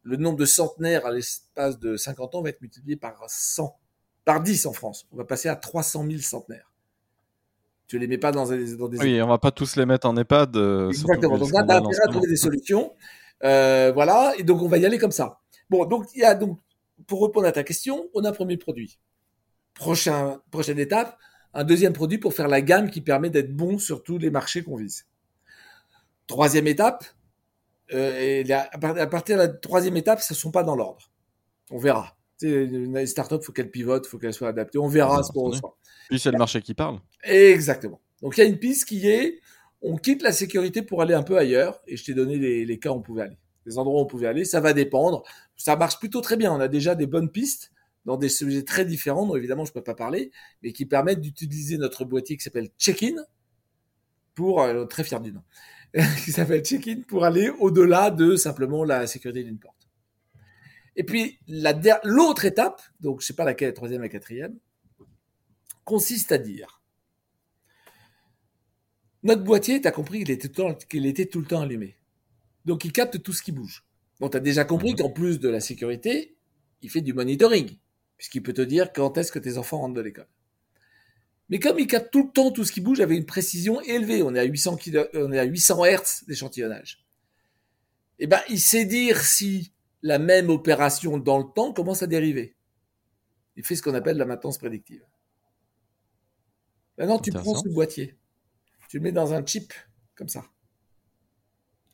[0.02, 3.78] Le nombre de centenaires à l'espace de 50 ans va être multiplié par 100,
[4.26, 5.08] par 10 en France.
[5.10, 6.69] On va passer à 300 000 centenaires
[7.90, 8.98] tu les mets pas dans des, dans des...
[8.98, 10.56] Oui, on va pas tous les mettre en EHPAD.
[10.56, 11.36] Euh, Exactement.
[11.36, 12.94] Donc là, tu as à trouver des solutions.
[13.42, 14.32] Euh, voilà.
[14.38, 15.40] Et donc, on va y aller comme ça.
[15.68, 16.60] Bon, donc, il y a donc,
[17.08, 19.00] pour répondre à ta question, on a un premier produit.
[19.74, 21.18] Prochain, prochaine étape,
[21.52, 24.62] un deuxième produit pour faire la gamme qui permet d'être bon sur tous les marchés
[24.62, 25.06] qu'on vise.
[26.28, 27.04] Troisième étape,
[27.92, 31.10] euh, et à partir de la troisième étape, ce ne sont pas dans l'ordre.
[31.72, 32.16] On verra.
[32.42, 34.78] Une startup, faut qu'elle pivote, faut qu'elle soit adaptée.
[34.78, 35.76] On verra ce qu'on reçoit.
[36.08, 37.00] Puis c'est le marché qui parle.
[37.22, 38.00] Exactement.
[38.22, 39.40] Donc il y a une piste qui est,
[39.82, 41.80] on quitte la sécurité pour aller un peu ailleurs.
[41.86, 44.26] Et je t'ai donné les, cas où on pouvait aller, les endroits où on pouvait
[44.26, 44.44] aller.
[44.44, 45.22] Ça va dépendre.
[45.56, 46.52] Ça marche plutôt très bien.
[46.52, 47.72] On a déjà des bonnes pistes
[48.06, 50.30] dans des sujets très différents, dont évidemment je peux pas parler,
[50.62, 53.14] mais qui permettent d'utiliser notre boîtier qui s'appelle Check-in
[54.34, 55.42] pour euh, très fier du nom.
[56.24, 59.79] qui s'appelle check-in pour aller au-delà de simplement la sécurité d'une porte.
[60.96, 61.38] Et puis
[62.04, 64.58] l'autre étape, donc je sais pas laquelle, la troisième, la quatrième,
[65.84, 66.80] consiste à dire
[69.22, 70.48] notre boîtier, tu as compris qu'il était,
[71.08, 71.96] était, tout le temps allumé.
[72.64, 73.84] Donc il capte tout ce qui bouge.
[74.18, 74.98] Donc tu as déjà compris mhm.
[74.98, 76.36] qu'en plus de la sécurité,
[76.82, 77.76] il fait du monitoring,
[78.16, 80.28] puisqu'il peut te dire quand est-ce que tes enfants rentrent de l'école.
[81.50, 84.22] Mais comme il capte tout le temps tout ce qui bouge avec une précision élevée,
[84.22, 84.78] on est à 800,
[85.14, 87.04] on est à 800 Hz d'échantillonnage,
[88.20, 92.56] eh ben, il sait dire si la même opération dans le temps commence à dériver.
[93.56, 95.04] Il fait ce qu'on appelle la maintenance prédictive.
[96.98, 98.16] Maintenant, tu prends ce boîtier,
[98.88, 99.72] tu le mets dans un chip,
[100.14, 100.44] comme ça.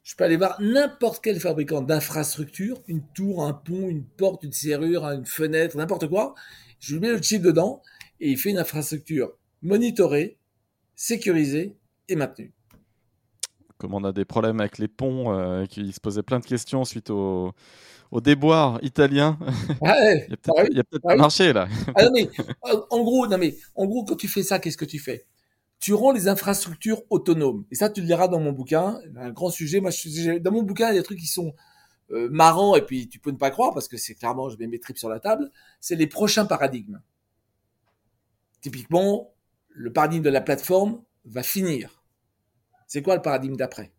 [0.03, 4.53] Je peux aller voir n'importe quel fabricant d'infrastructure, une tour, un pont, une porte, une
[4.53, 6.35] serrure, une fenêtre, n'importe quoi.
[6.79, 7.83] Je lui mets le chip dedans
[8.21, 10.39] et il fait une infrastructure monitorée,
[10.95, 11.77] sécurisée
[12.09, 12.56] et maintenue.
[13.79, 16.85] Comme on a des problèmes avec les ponts, euh, qui se posaient plein de questions
[16.85, 17.53] suite au,
[18.11, 19.39] au déboire italien.
[19.83, 21.69] Ah il y a peut-être ah un marché là.
[21.95, 22.29] Ah mais,
[22.63, 25.27] en gros, non mais, en gros, quand tu fais ça, qu'est-ce que tu fais?
[25.79, 27.67] Tu rends les infrastructures autonomes.
[27.71, 28.99] Et ça, tu le liras dans mon bouquin.
[29.17, 29.81] Un grand sujet.
[29.81, 31.55] Moi, je, dans mon bouquin, il y a des trucs qui sont
[32.13, 34.69] euh, marrants et puis tu peux ne pas croire parce que c'est clairement, je mets
[34.69, 35.51] mes tripes sur la table.
[35.81, 37.01] C'est les prochains paradigmes.
[38.63, 39.35] Typiquement,
[39.69, 42.06] le paradigme de la plateforme va finir.
[42.87, 43.93] C'est quoi le paradigme d'après?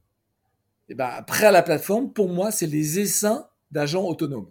[0.89, 4.49] Eh ben, après la plateforme, pour moi, c'est les essaims d'agents autonomes.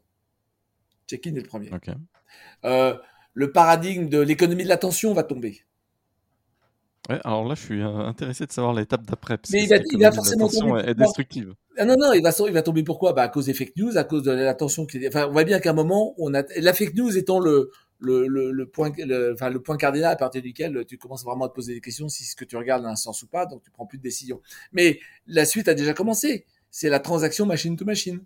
[1.06, 1.70] Check-in est le premier.
[2.64, 2.96] Euh,
[3.32, 5.62] le paradigme de l'économie de l'attention va tomber.
[7.08, 9.38] Ouais, alors là, je suis intéressé de savoir l'étape d'après.
[9.52, 10.82] Mais il va, il va forcément tomber.
[10.86, 11.54] Est destructive.
[11.78, 13.12] Ah non, non, il va, il va tomber pourquoi?
[13.12, 14.86] Bah, À cause des fake news, à cause de l'attention.
[14.86, 15.06] Qui...
[15.06, 16.42] Enfin, on voit bien qu'à un moment, on a...
[16.56, 20.16] la fake news étant le, le, le, le point, le, enfin, le point cardinal à
[20.16, 22.84] partir duquel tu commences vraiment à te poser des questions si ce que tu regardes
[22.84, 24.40] a un sens ou pas, donc tu prends plus de décision.
[24.72, 26.46] Mais la suite a déjà commencé.
[26.70, 28.22] C'est la transaction machine to machine.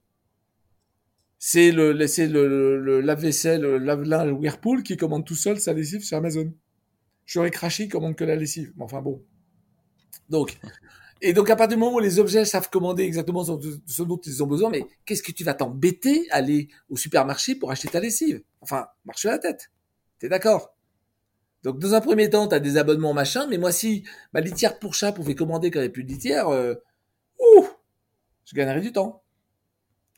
[1.39, 6.19] C'est le, le, le, lave-vaisselle, le lave-linge Whirlpool qui commande tout seul sa lessive sur
[6.19, 6.53] Amazon
[7.31, 8.73] j'aurais craché commande que la lessive.
[8.77, 9.23] Mais enfin bon.
[10.29, 10.59] Donc,
[11.21, 14.43] et donc à partir du moment où les objets savent commander exactement ce dont ils
[14.43, 18.01] ont besoin, mais qu'est-ce que tu vas t'embêter à aller au supermarché pour acheter ta
[18.01, 18.43] lessive?
[18.61, 19.71] Enfin, marche la tête.
[20.19, 20.75] T'es d'accord?
[21.63, 24.79] Donc dans un premier temps, tu as des abonnements machin, mais moi si ma litière
[24.79, 26.75] pour chat pouvait commander quand il n'y avait plus de litière, euh,
[27.39, 27.67] ouh,
[28.45, 29.23] je gagnerais du temps.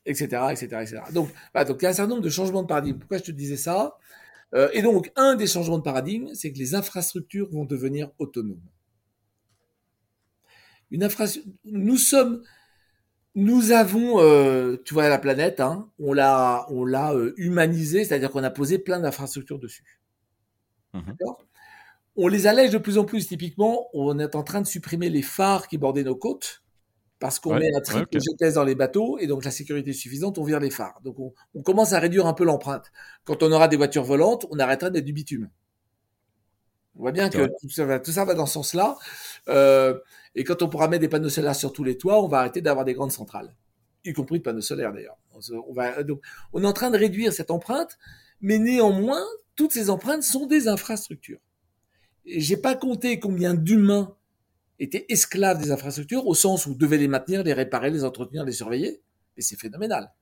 [0.04, 1.00] Etc, etc, etc.
[1.12, 2.98] Donc, bah, donc il y a un certain nombre de changements de paradigme.
[2.98, 3.96] Pourquoi je te disais ça?
[4.54, 8.60] Euh, et donc, un des changements de paradigme, c'est que les infrastructures vont devenir autonomes.
[10.92, 11.08] Une
[11.64, 12.42] nous sommes,
[13.34, 18.30] nous avons, euh, tu vois, la planète, hein, on l'a, on l'a euh, humanisé, c'est-à-dire
[18.30, 20.00] qu'on a posé plein d'infrastructures dessus.
[20.92, 21.02] Mhm.
[21.06, 21.44] D'accord?
[22.14, 23.26] On les allège de plus en plus.
[23.26, 26.62] Typiquement, on est en train de supprimer les phares qui bordaient nos côtes
[27.22, 30.38] parce qu'on met un triple GPS dans les bateaux et donc la sécurité est suffisante,
[30.38, 31.00] on vire les phares.
[31.04, 31.16] Donc
[31.54, 32.90] on, commence à réduire un peu l'empreinte.
[33.24, 35.48] Quand on aura des voitures volantes, on arrêtera d'être du bitume.
[36.96, 38.98] On voit bien que tout ça, va, tout ça, va, dans ce sens-là.
[39.48, 39.98] Euh,
[40.34, 42.60] et quand on pourra mettre des panneaux solaires sur tous les toits, on va arrêter
[42.60, 43.54] d'avoir des grandes centrales,
[44.04, 45.16] y compris de panneaux solaires d'ailleurs.
[45.32, 46.20] On, va, donc,
[46.52, 47.98] on est en train de réduire cette empreinte,
[48.40, 49.22] mais néanmoins,
[49.56, 51.40] toutes ces empreintes sont des infrastructures.
[52.26, 54.16] Et j'ai pas compté combien d'humains
[54.78, 58.52] étaient esclaves des infrastructures au sens où devaient les maintenir, les réparer, les entretenir, les
[58.52, 59.02] surveiller.
[59.36, 60.12] Et c'est phénoménal.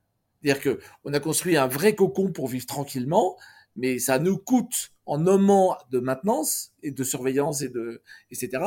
[0.41, 3.37] C'est-à-dire que on a construit un vrai cocon pour vivre tranquillement,
[3.77, 8.63] mais ça nous coûte en nommant de maintenance et de surveillance et de etc.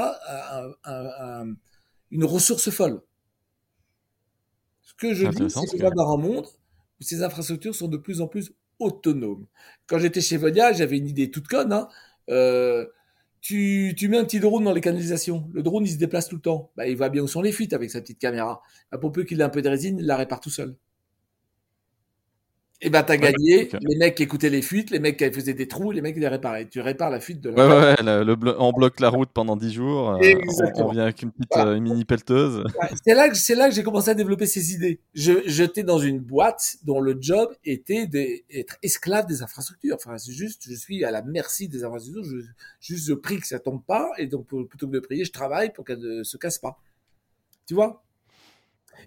[2.12, 3.02] une ressource folle.
[4.82, 6.46] Ce que je dis, c'est va dans un monde
[7.00, 9.48] où ces infrastructures sont de plus en plus autonomes.
[9.88, 11.72] Quand j'étais chez Vodia, j'avais une idée toute conne.
[11.72, 11.88] Hein.
[12.30, 12.88] Euh,
[13.40, 15.50] tu, tu mets un petit drone dans les canalisations.
[15.54, 16.72] Le drone, il se déplace tout le temps.
[16.76, 18.62] Bah, il voit bien où sont les fuites avec sa petite caméra.
[18.92, 20.76] Bah, pour peu qu'il ait un peu de résine, il la répare tout seul.
[22.86, 25.70] Et ben, t'as gagné les mecs qui écoutaient les fuites, les mecs qui faisaient des
[25.70, 26.68] trous, les mecs qui les réparaient.
[26.68, 27.56] Tu répares la fuite de la.
[27.56, 30.12] Ouais, ouais, le, on bloque la route pendant 10 jours.
[30.12, 30.34] Euh,
[30.76, 32.66] on, vient avec une petite euh, mini pelleteuse.
[33.06, 35.00] c'est là que, c'est là que j'ai commencé à développer ces idées.
[35.14, 39.96] Je, j'étais dans une boîte dont le job était d'être esclave des infrastructures.
[39.96, 42.26] Enfin, c'est juste, je suis à la merci des infrastructures.
[42.26, 42.38] Je,
[42.82, 44.10] juste, je prie que ça tombe pas.
[44.18, 46.78] Et donc, plutôt que de prier, je travaille pour qu'elle ne se casse pas.
[47.66, 48.03] Tu vois?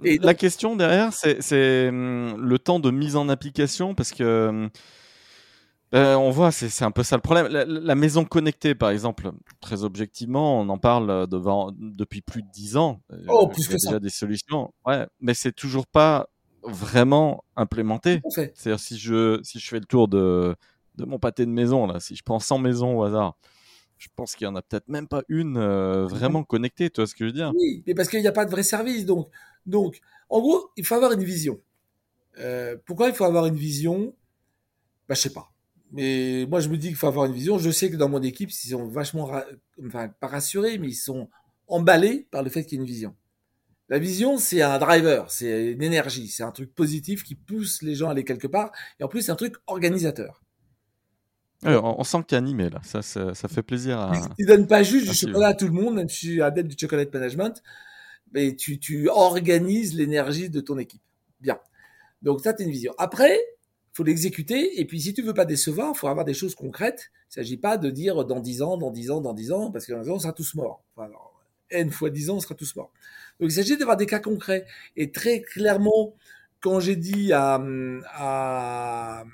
[0.02, 4.70] La question derrière, c'est hum, le temps de mise en application, parce que hum,
[5.92, 7.46] ben, on voit, c'est un peu ça le problème.
[7.48, 12.76] La, maison connectée, par exemple, très objectivement, on en parle devant, depuis plus de dix
[12.76, 13.00] ans.
[13.12, 16.28] Euh, oh, plus Il y a déjà des solutions, ouais, mais c'est toujours pas
[16.64, 18.20] vraiment implémenté.
[18.28, 20.56] C'est-à-dire si je si je fais le tour de
[20.96, 23.36] de mon pâté de maison là, si je prends 100 maisons au hasard
[23.98, 27.06] je pense qu'il y en a peut-être même pas une euh, vraiment connectée, tu vois
[27.06, 27.52] ce que je veux dire?
[27.54, 29.06] Oui, mais parce qu'il n'y a pas de vrai service.
[29.06, 29.28] Donc,
[29.66, 31.60] donc, en gros, il faut avoir une vision.
[32.38, 34.14] Euh, pourquoi il faut avoir une vision?
[35.08, 35.52] Bah, je sais pas.
[35.92, 37.58] Mais moi, je me dis qu'il faut avoir une vision.
[37.58, 39.30] Je sais que dans mon équipe, ils sont vachement,
[39.86, 41.28] enfin, pas rassurés, mais ils sont
[41.68, 43.14] emballés par le fait qu'il y ait une vision.
[43.88, 47.94] La vision, c'est un driver, c'est une énergie, c'est un truc positif qui pousse les
[47.94, 48.72] gens à aller quelque part.
[48.98, 50.42] Et en plus, c'est un truc organisateur.
[51.62, 54.12] on sent que tu es animé là, ça, ça, fait plaisir à.
[54.36, 56.68] Tu donnes pas juste du chocolat à tout le monde, même si je suis adepte
[56.68, 57.62] du chocolat management,
[58.32, 61.02] mais tu, tu organises l'énergie de ton équipe.
[61.40, 61.58] Bien.
[62.22, 62.92] Donc ça, tu une vision.
[62.98, 63.38] Après,
[63.96, 64.78] faut l'exécuter.
[64.78, 67.10] Et puis, si tu veux pas décevoir, faut avoir des choses concrètes.
[67.30, 69.86] Il s'agit pas de dire dans 10 ans, dans 10 ans, dans 10 ans, parce
[69.86, 70.84] que dans 10 ans, on sera tous morts.
[70.94, 71.10] Enfin,
[71.70, 72.92] N fois 10 ans, on sera tous morts.
[73.40, 74.66] Donc, il s'agit d'avoir des cas concrets.
[74.96, 76.14] Et très clairement,
[76.60, 77.58] quand j'ai dit à,
[78.12, 79.24] à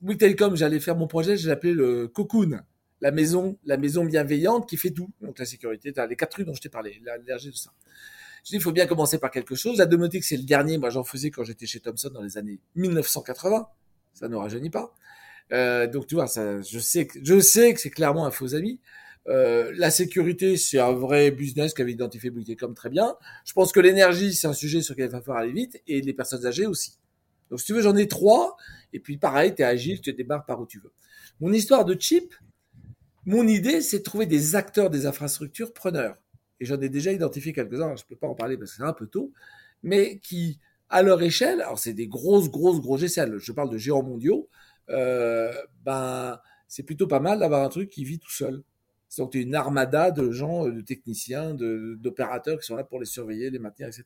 [0.00, 2.60] Bouygues j'allais faire mon projet, je l'appelais le Cocoon.
[3.02, 5.10] La maison, la maison bienveillante qui fait tout.
[5.20, 7.72] Donc, la sécurité, les quatre trucs dont je t'ai parlé, l'énergie, tout ça.
[8.46, 9.78] Je dis, il faut bien commencer par quelque chose.
[9.78, 10.78] La domotique, c'est le dernier.
[10.78, 13.66] Moi, j'en faisais quand j'étais chez Thomson dans les années 1980.
[14.14, 14.94] Ça ne rajeunit pas.
[15.52, 18.54] Euh, donc, tu vois, ça, je sais que, je sais que c'est clairement un faux
[18.54, 18.80] ami.
[19.26, 23.16] Euh, la sécurité, c'est un vrai business qu'avait identifié comme très bien.
[23.44, 26.00] Je pense que l'énergie, c'est un sujet sur lequel il va falloir aller vite, et
[26.00, 27.00] les personnes âgées aussi.
[27.50, 28.56] Donc, si tu veux, j'en ai trois.
[28.92, 30.92] Et puis, pareil, tu es agile, tu débarques par où tu veux.
[31.40, 32.32] Mon histoire de chip,
[33.24, 36.14] mon idée, c'est de trouver des acteurs des infrastructures preneurs
[36.60, 38.82] et j'en ai déjà identifié quelques-uns, je ne peux pas en parler parce que c'est
[38.82, 39.32] un peu tôt,
[39.82, 43.78] mais qui, à leur échelle, alors c'est des grosses, grosses, gros GCL, je parle de
[43.78, 44.48] géants mondiaux,
[44.90, 45.52] euh,
[45.84, 46.38] ben,
[46.68, 48.62] c'est plutôt pas mal d'avoir un truc qui vit tout seul.
[49.18, 53.48] Donc, tu une armada de gens, de techniciens, d'opérateurs qui sont là pour les surveiller,
[53.48, 54.04] les maintenir, etc.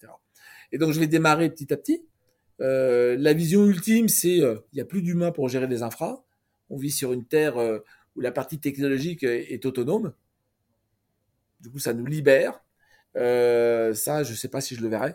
[0.70, 2.04] Et donc, je vais démarrer petit à petit.
[2.60, 6.22] Euh, la vision ultime, c'est euh, il n'y a plus d'humains pour gérer les infras.
[6.68, 7.56] On vit sur une terre
[8.14, 10.12] où la partie technologique est autonome.
[11.60, 12.60] Du coup, ça nous libère.
[13.16, 15.14] Euh, ça, je ne sais pas si je le verrai.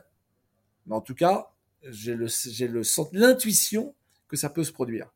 [0.85, 1.51] Mais en tout cas,
[1.83, 2.27] j'ai le,
[3.13, 3.95] l'intuition
[4.27, 5.13] que ça peut se produire.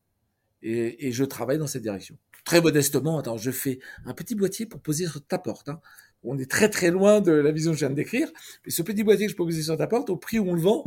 [0.61, 2.17] Et, et, je travaille dans cette direction.
[2.43, 5.69] Très modestement, attends, je fais un petit boîtier pour poser sur ta porte.
[5.69, 5.79] Hein.
[6.23, 8.29] On est très très loin de la vision que je viens de décrire.
[8.65, 10.53] Mais ce petit boîtier que je peux poser sur ta porte, au prix où on
[10.53, 10.83] le vend,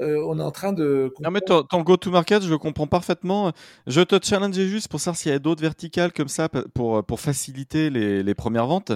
[0.00, 1.12] euh, on est en train de.
[1.20, 3.52] Non, mais ton, go-to-market, je le comprends parfaitement.
[3.86, 7.20] Je te challengeais juste pour savoir s'il y a d'autres verticales comme ça pour, pour
[7.20, 8.92] faciliter les, les, premières ventes.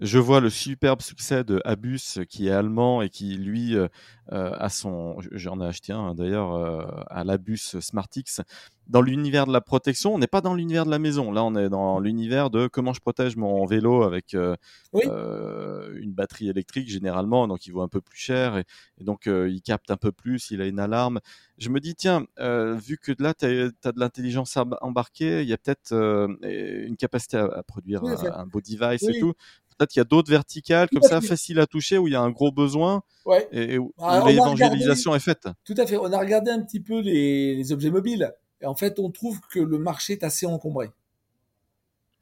[0.00, 3.88] Je vois le superbe succès de Abus qui est allemand et qui, lui, euh,
[4.28, 5.16] a son.
[5.30, 8.40] J'en ai acheté un d'ailleurs euh, à l'Abus SmartX
[8.90, 11.30] dans l'univers de la protection, on n'est pas dans l'univers de la maison.
[11.30, 14.56] Là, on est dans l'univers de comment je protège mon vélo avec euh,
[14.96, 18.64] euh, une batterie électrique généralement, donc il vaut un peu plus cher et,
[19.00, 21.20] donc euh, il capte un peu plus, il a une alarme.
[21.58, 25.58] Je me dis, tiens, vu que là, tu as, de l'intelligence embarquée, il y a
[25.58, 25.92] peut-être
[26.42, 29.34] une capacité à, produire un, beau device et tout.
[29.76, 32.20] Peut-être qu'il y a d'autres verticales comme ça, faciles à toucher, où il y a
[32.20, 33.02] un gros besoin
[33.52, 35.48] et, où, bah, l'évangélisation est faite.
[35.64, 35.96] Tout à fait.
[35.96, 38.32] On a regardé un petit peu les objets mobiles.
[38.60, 40.90] Et en fait, on trouve que le marché est assez encombré.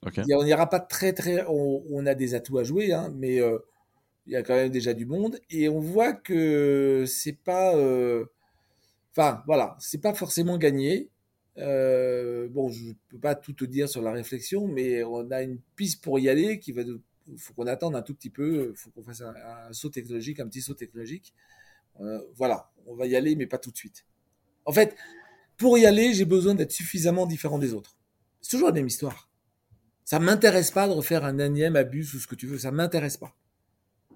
[0.05, 1.45] on n'ira pas très très.
[1.49, 3.59] On, a des atouts à jouer, hein, mais euh,
[4.29, 7.75] il y a quand même déjà du monde et on voit que c'est pas.
[7.75, 8.27] Euh,
[9.13, 11.09] enfin, voilà, c'est pas forcément gagné.
[11.57, 15.59] Euh, bon, je peux pas tout te dire sur la réflexion, mais on a une
[15.77, 16.83] piste pour y aller qui va.
[16.83, 18.73] Il faut qu'on attende un tout petit peu.
[18.75, 21.33] Il faut qu'on fasse un, saut technologique, un petit saut technologique.
[22.37, 24.05] voilà, on va y aller, mais pas tout de suite.
[24.67, 24.95] En fait,
[25.57, 27.97] pour y aller, j'ai besoin d'être suffisamment différent des autres.
[28.43, 29.31] C'est toujours la même histoire.
[30.05, 33.17] Ça m'intéresse pas de refaire un énième abus ou ce que tu veux, ça m'intéresse
[33.17, 33.35] pas.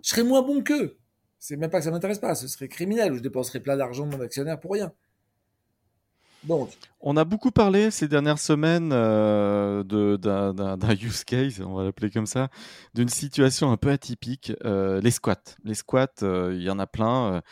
[0.02, 0.98] Je serais moins bon qu'eux.
[1.38, 4.06] C'est même pas que ça m'intéresse pas, ce serait criminel ou je dépenserais plein d'argent
[4.06, 4.92] de mon actionnaire pour rien.
[6.44, 6.70] Donc.
[7.00, 12.26] On a beaucoup parlé ces dernières semaines euh, d'un use case, on va l'appeler comme
[12.26, 12.48] ça,
[12.94, 15.56] d'une situation un peu atypique, euh, les squats.
[15.64, 17.42] Les squats, euh, il y en a plein.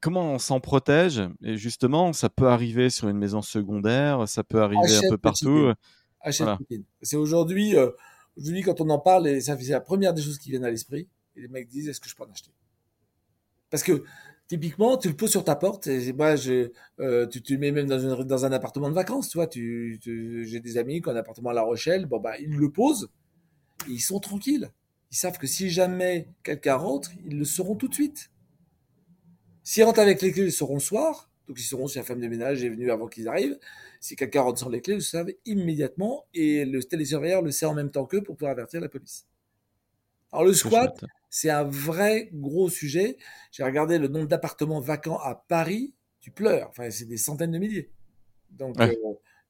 [0.00, 1.22] Comment on s'en protège?
[1.42, 5.72] Et justement, ça peut arriver sur une maison secondaire, ça peut arriver un peu partout.
[7.02, 7.90] C'est aujourd'hui, euh,
[8.36, 10.70] aujourd'hui, quand on en parle, et ça c'est la première des choses qui viennent à
[10.70, 11.08] l'esprit.
[11.36, 12.50] Et les mecs disent, est-ce que je peux en acheter?
[13.70, 14.04] Parce que
[14.48, 15.86] typiquement, tu le poses sur ta porte.
[15.86, 19.30] Et moi, je, euh, tu, tu le mets même dans, un appartement de vacances.
[19.30, 19.98] Tu vois, tu,
[20.44, 22.04] j'ai des amis qui ont un appartement à La Rochelle.
[22.04, 23.08] Bon bah, ils le posent.
[23.88, 24.70] Et ils sont tranquilles.
[25.10, 28.30] Ils savent que si jamais quelqu'un rentre, ils le sauront tout de suite.
[29.62, 31.30] S'ils rentrent avec les clés, ils seront le soir.
[31.48, 33.58] Donc ils sauront si la femme de ménage est venue avant qu'ils arrivent.
[34.00, 36.26] Si quelqu'un rentre sans les clés, ils le savent immédiatement.
[36.34, 39.26] Et le télésurveilleur le sait en même temps qu'eux pour pouvoir avertir la police.
[40.32, 43.16] Alors le squat, c'est un vrai gros sujet.
[43.50, 45.94] J'ai regardé le nombre d'appartements vacants à Paris.
[46.20, 46.68] Tu pleures.
[46.70, 47.90] Enfin, c'est des centaines de milliers.
[48.50, 48.94] Donc, euh,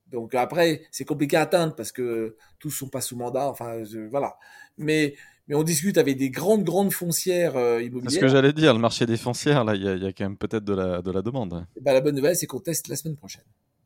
[0.09, 3.49] Donc après, c'est compliqué à atteindre parce que tous sont pas sous mandat.
[3.49, 4.37] Enfin, voilà.
[4.79, 5.15] Mais
[5.49, 8.11] mais on discute avec des grandes grandes foncières immobilières.
[8.11, 8.73] C'est ce que j'allais dire.
[8.73, 11.23] Le marché des foncières, là, il y, a quand même peut-être de la de la
[11.23, 11.67] demande.
[11.81, 13.45] ben, la bonne nouvelle, c'est qu'on teste la semaine prochaine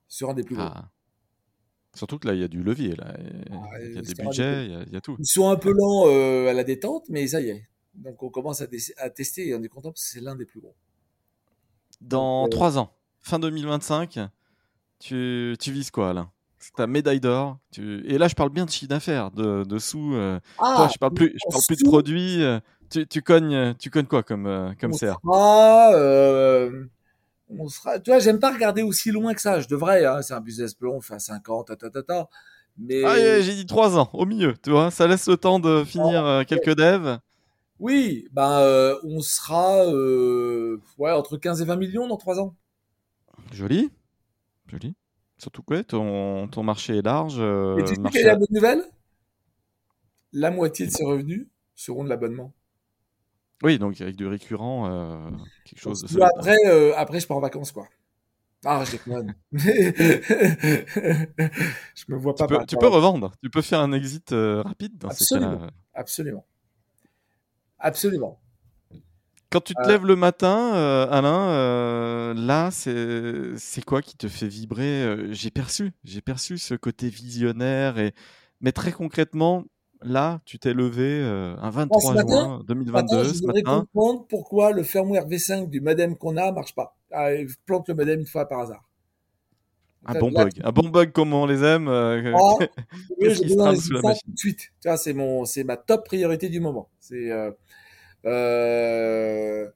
[0.09, 0.68] sur un des plus gros.
[1.97, 3.16] Surtout que là, il y a du levier, là.
[3.51, 5.16] Ah, il y a des budgets, il y, a tout.
[5.18, 6.07] Ils sont un peu lents
[6.49, 7.66] à la détente, mais ça y est.
[7.94, 8.66] Donc on commence à,
[8.99, 10.74] à tester et on est content parce que c'est l'un des plus gros.
[12.01, 14.18] Dans trois ans, fin 2025,
[14.99, 16.30] tu, tu vises quoi, Alain?
[16.76, 17.59] Ta médaille d'or.
[17.70, 18.05] Tu...
[18.07, 20.14] Et là, je parle bien de chiffre d'affaires, de, de, sous.
[20.14, 22.42] Euh, ah, toi, je parle plus, je parle plus de produits.
[22.42, 22.59] Euh,
[22.90, 26.84] tu, tu, cognes, tu cognes quoi comme, euh, comme on serre euh,
[27.51, 29.61] on sera, tu vois, j'aime pas regarder aussi loin que ça.
[29.61, 32.28] Je devrais, hein, c'est un business plan, on fait à 50, ta, ta, ta, ta.
[32.78, 33.05] Mais...
[33.05, 34.90] Ah, j'ai dit 3 ans, au milieu, tu vois.
[34.90, 37.18] Ça laisse le temps de finir ah, quelques devs.
[37.78, 39.86] Oui, ben, on sera
[40.99, 42.55] ouais, entre 15 et 20 millions dans 3 ans.
[43.53, 43.90] Joli.
[44.66, 44.94] Joli.
[45.38, 47.38] Surtout que ton, ton marché est large.
[47.38, 48.82] Et tu sais quelle est la bonne nouvelle?
[50.32, 52.53] La moitié de ses revenus seront de l'abonnement.
[53.62, 55.30] Oui, donc avec du récurrent, euh,
[55.64, 57.86] quelque chose de après, euh, après, je pars en vacances, quoi.
[58.64, 59.34] Ah, je déconne.
[59.52, 59.66] je
[62.09, 62.46] me vois pas.
[62.46, 63.32] Tu peux, tu peux revendre.
[63.42, 65.52] Tu peux faire un exit euh, rapide dans Absolument.
[65.52, 65.70] ces cas-là.
[65.94, 66.46] Absolument.
[67.78, 68.40] Absolument.
[69.50, 70.72] Quand tu te lèves le matin,
[71.11, 75.32] Alain, là, c'est quoi qui te fait vibrer?
[75.32, 78.12] J'ai perçu, j'ai perçu ce côté visionnaire et
[78.61, 79.64] mais très concrètement,
[80.07, 83.24] là, tu t'es levé euh, un 23 juin 2022.
[83.24, 86.96] je voudrais comprendre pourquoi le firmware V5 du modem qu'on a marche pas.
[87.12, 87.30] Ah,
[87.66, 88.88] plante le modem une fois par hasard.
[90.09, 91.88] Un bon bug, un bon bug comme on les aime.
[91.88, 92.59] Euh, oh,
[93.20, 94.22] Qu'est-ce qui se trame sous la machine?
[94.26, 94.72] tout de suite.
[94.96, 96.88] C'est mon, c'est ma top priorité du moment.
[97.00, 97.50] C'est euh,
[98.24, 99.68] euh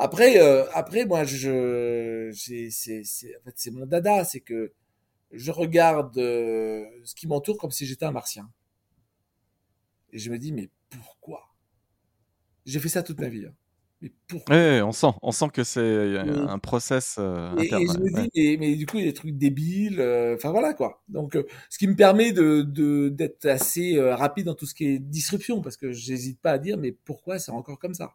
[0.00, 0.38] après,
[0.74, 3.02] après, moi, je, c'est, c'est,
[3.36, 4.72] en fait, c'est mon dada, c'est que
[5.32, 8.48] je regarde ce qui m'entoure comme si j'étais un martien.
[10.12, 11.54] Et je me dis, mais pourquoi?
[12.64, 13.46] J'ai fait ça toute ma vie.
[13.46, 13.54] Hein.
[14.00, 14.56] Mais pourquoi?
[14.84, 17.82] On sent, on sent que c'est un process euh, et, interne.
[17.82, 20.00] Et je me dis, mais, du coup, il y a des trucs débiles.
[20.00, 21.02] Euh, enfin voilà quoi.
[21.08, 24.98] Donc, euh, ce qui me permet de d'être assez rapide dans tout ce qui est
[24.98, 28.14] disruption, parce que j'hésite pas à dire, mais pourquoi c'est encore comme ça?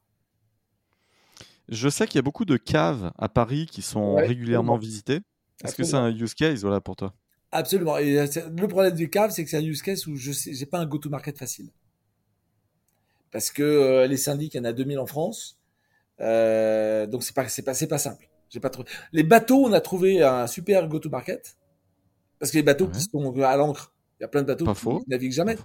[1.70, 5.20] Je sais qu'il y a beaucoup de caves à Paris qui sont régulièrement visitées.
[5.64, 7.14] Est-ce que c'est un use case voilà pour toi?
[7.52, 7.98] Absolument.
[7.98, 10.80] Et le problème du cave, c'est que c'est un use case où je n'ai pas
[10.80, 11.70] un go-to-market facile
[13.34, 15.60] parce que euh, les syndics, il y en a 2000 en France.
[16.22, 18.30] Euh, donc c'est pas c'est pas c'est pas simple.
[18.50, 18.88] J'ai pas trouvé.
[19.12, 21.58] Les bateaux, on a trouvé un super go to market
[22.40, 25.10] parce que les bateaux qui sont à l'encre, il y a plein de bateaux qui
[25.10, 25.58] naviguent jamais.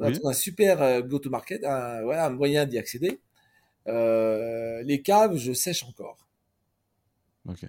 [0.00, 3.20] On a trouvé un super euh, go to market, un, voilà, un moyen d'y accéder.
[3.86, 6.26] Euh, les caves, je sèche encore.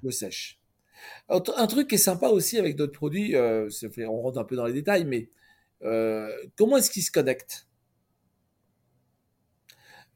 [0.03, 0.59] Je sèche.
[1.29, 4.73] Un truc qui est sympa aussi avec d'autres produits, on rentre un peu dans les
[4.73, 5.29] détails, mais
[6.55, 7.67] comment est-ce qu'ils se connectent?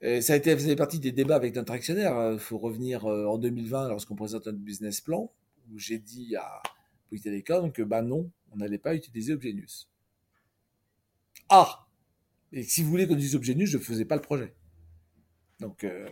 [0.02, 2.14] Ça a été faisait partie des débats avec notre actionnaire.
[2.14, 2.38] Il hein.
[2.38, 5.32] faut revenir euh, en 2020 lorsqu'on présente notre business plan,
[5.72, 6.62] où j'ai dit à
[7.10, 9.90] Bouygues Télécom que bah non, on n'allait pas utiliser Obgenius.
[11.50, 11.88] Ah
[12.54, 14.54] Et si vous voulez qu'on dise Obgenius, je ne faisais pas le projet.
[15.60, 16.08] Donc, euh,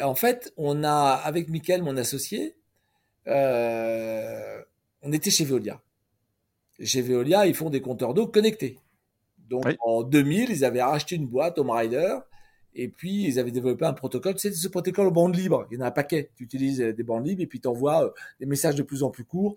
[0.00, 2.56] en fait, on a, avec Mickaël, mon associé,
[3.26, 4.62] euh,
[5.02, 5.82] on était chez Veolia.
[6.80, 8.78] chez Veolia, ils font des compteurs d'eau connectés.
[9.48, 12.18] Donc, en 2000, ils avaient racheté une boîte, Home Rider,
[12.74, 14.34] et puis, ils avaient développé un protocole.
[14.38, 15.66] C'est ce protocole aux bandes libres.
[15.70, 16.30] Il y en a un paquet.
[16.36, 18.10] Tu utilises euh, des bandes libres et puis tu envoies euh,
[18.40, 19.54] des messages de plus en plus courts.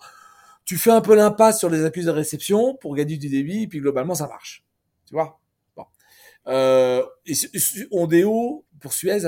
[0.66, 3.68] Tu fais un peu l'impasse sur les accusés de réception pour gagner du débit et
[3.68, 4.64] puis globalement, ça marche.
[5.08, 5.40] Tu vois?
[5.76, 5.86] Bon.
[6.48, 7.34] euh, et
[8.80, 9.26] pour Suez,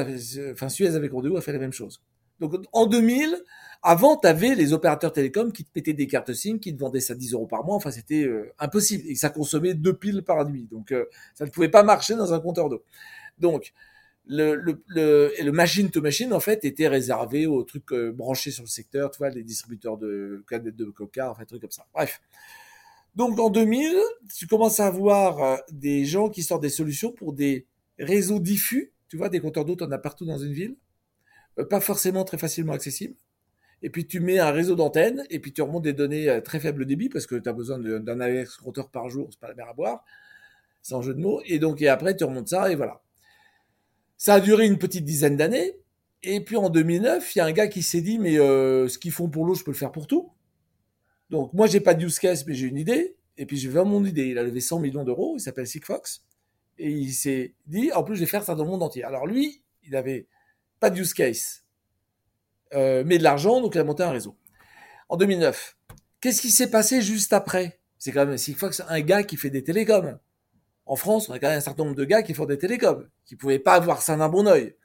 [0.51, 2.01] enfin Suez avec Ondeo a fait la même chose.
[2.39, 3.43] Donc en 2000,
[3.81, 6.99] avant, tu avais les opérateurs télécoms qui te pétaient des cartes SIM, qui te vendaient
[6.99, 7.75] ça 10 euros par mois.
[7.75, 9.03] Enfin, c'était euh, impossible.
[9.07, 10.67] Et ça consommait deux piles par nuit.
[10.69, 10.93] Donc,
[11.33, 12.83] ça ne pouvait pas marcher dans un compteur d'eau.
[13.37, 13.73] Donc,
[14.29, 18.69] le, le, machine to machine, en fait, était réservé aux trucs euh, branchés sur le
[18.69, 21.85] secteur, tu vois, les distributeurs de canettes de coca, enfin, trucs comme ça.
[21.93, 22.21] Bref.
[23.15, 23.97] Donc, en 2000,
[24.35, 27.65] tu commences à avoir euh, des gens qui sortent des solutions pour des
[27.97, 30.75] réseaux diffus, tu vois, des compteurs d'eau, tu en as partout dans une ville, euh,
[31.69, 33.15] pas forcément très facilement accessibles.
[33.81, 36.59] Et puis, tu mets un réseau d'antennes, et puis tu remontes des données à très
[36.59, 39.69] faible débit, parce que tu as besoin d'un compteur par jour, c'est pas la mer
[39.69, 40.03] à boire,
[40.81, 41.41] sans jeu de mots.
[41.45, 43.01] Et donc, et après, tu remontes ça, et voilà.
[44.17, 45.77] Ça a duré une petite dizaine d'années.
[46.23, 48.99] Et puis en 2009, il y a un gars qui s'est dit, mais euh, ce
[48.99, 50.33] qu'ils font pour l'eau, je peux le faire pour tout.
[51.29, 53.15] Donc moi, j'ai pas de use case, mais j'ai une idée.
[53.37, 54.27] Et puis je vais mon idée.
[54.27, 55.35] Il a levé 100 millions d'euros.
[55.37, 56.25] Il s'appelle Sigfox.
[56.77, 59.03] Et il s'est dit, en plus, je vais faire ça dans le monde entier.
[59.05, 60.27] Alors lui, il avait
[60.79, 61.63] pas de use case,
[62.73, 64.35] euh, mais de l'argent, donc il a monté un réseau.
[65.09, 65.77] En 2009,
[66.21, 67.79] qu'est-ce qui s'est passé juste après?
[67.97, 70.17] C'est quand même Sigfox, un gars qui fait des télécoms.
[70.85, 73.05] En France, on a quand même un certain nombre de gars qui font des télécoms,
[73.25, 74.75] qui pouvaient pas avoir ça d'un bon oeil.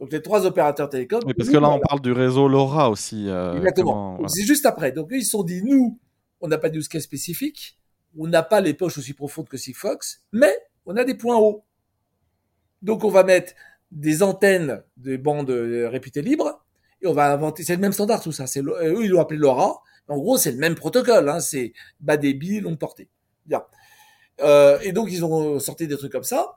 [0.00, 1.20] Donc les trois opérateurs télécoms.
[1.24, 3.28] Oui, parce que là, on parle du réseau LoRa aussi.
[3.28, 4.18] Euh, Exactement.
[4.26, 4.92] C'est juste après.
[4.92, 6.00] Donc ils se sont dit, nous,
[6.40, 7.78] on n'a pas de use case spécifique,
[8.18, 10.52] on n'a pas les poches aussi profondes que Sigfox, mais
[10.84, 11.64] on a des points hauts.
[12.82, 13.54] Donc on va mettre
[13.92, 16.64] des antennes des bandes euh, réputées libres
[17.02, 17.62] et on va inventer.
[17.62, 18.46] C'est le même standard tout ça.
[18.46, 19.80] C'est eux ils l'ont appelé LoRa.
[20.08, 21.28] En gros, c'est le même protocole.
[21.28, 23.08] Hein, c'est bas débit, longue portée.
[23.46, 23.62] Bien.
[24.40, 26.56] Euh, et donc ils ont sorti des trucs comme ça.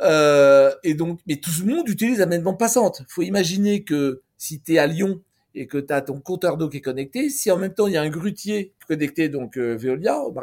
[0.00, 3.02] Euh, et donc, mais tout le monde utilise la même bande passante.
[3.08, 5.22] Faut imaginer que si tu es à Lyon
[5.54, 7.94] et que tu as ton compteur d'eau qui est connecté, si en même temps il
[7.94, 10.34] y a un grutier connecté, donc euh, Veolia, au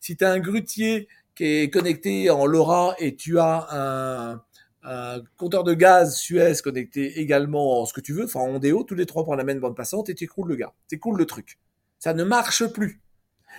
[0.00, 4.42] si tu as un grutier qui est connecté en LoRa et tu as un,
[4.84, 8.84] un compteur de gaz Suez connecté également en ce que tu veux, enfin en Ondeo,
[8.84, 10.72] tous les trois prennent la même bande passante et tu écroules le gars.
[10.88, 11.58] Tu écroules le truc.
[11.98, 13.00] Ça ne marche plus.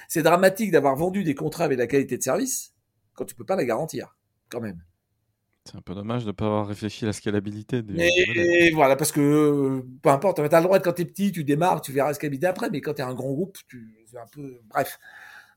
[0.08, 2.74] C'est dramatique d'avoir vendu des contrats avec la qualité de service
[3.14, 4.16] quand tu peux pas la garantir,
[4.50, 4.84] quand même.
[5.64, 7.82] C'est un peu dommage de ne pas avoir réfléchi à la scalabilité.
[7.82, 11.06] Des, mais voilà, parce que peu importe, tu as le droit de quand tu es
[11.06, 13.58] petit, tu démarres, tu verras la scalabilité après, mais quand tu es un grand groupe,
[13.68, 14.60] tu c'est un peu.
[14.70, 15.00] Bref.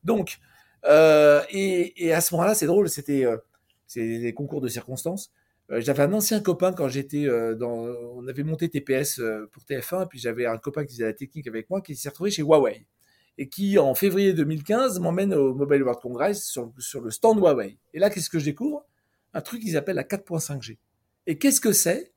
[0.05, 0.39] Donc,
[0.87, 3.37] euh, et, à ce moment-là, c'est drôle, c'était euh,
[3.87, 5.31] c'est les concours de circonstances.
[5.71, 7.87] Euh, j'avais un ancien copain quand j'étais dans.
[8.14, 9.21] On avait monté TPS
[9.53, 12.09] pour TF1, et puis j'avais un copain qui faisait la technique avec moi qui s'est
[12.09, 12.87] retrouvé chez Huawei
[13.39, 17.79] et qui, en février 2015, m'emmène au Mobile World Congress sur, sur le stand Huawei.
[17.95, 18.85] Et là, qu'est-ce que je découvre?
[19.33, 20.79] Un truc qu'ils appellent la 4.5G.
[21.27, 22.12] Et qu'est-ce que c'est?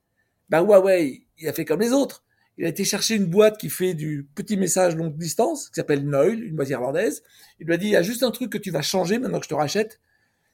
[0.50, 2.24] Ben Huawei, il a fait comme les autres.
[2.58, 6.06] Il a été chercher une boîte qui fait du petit message longue distance, qui s'appelle
[6.06, 7.24] Noil, une boîte irlandaise.
[7.60, 9.40] Il lui a dit, il y a juste un truc que tu vas changer maintenant
[9.40, 10.00] que je te rachète.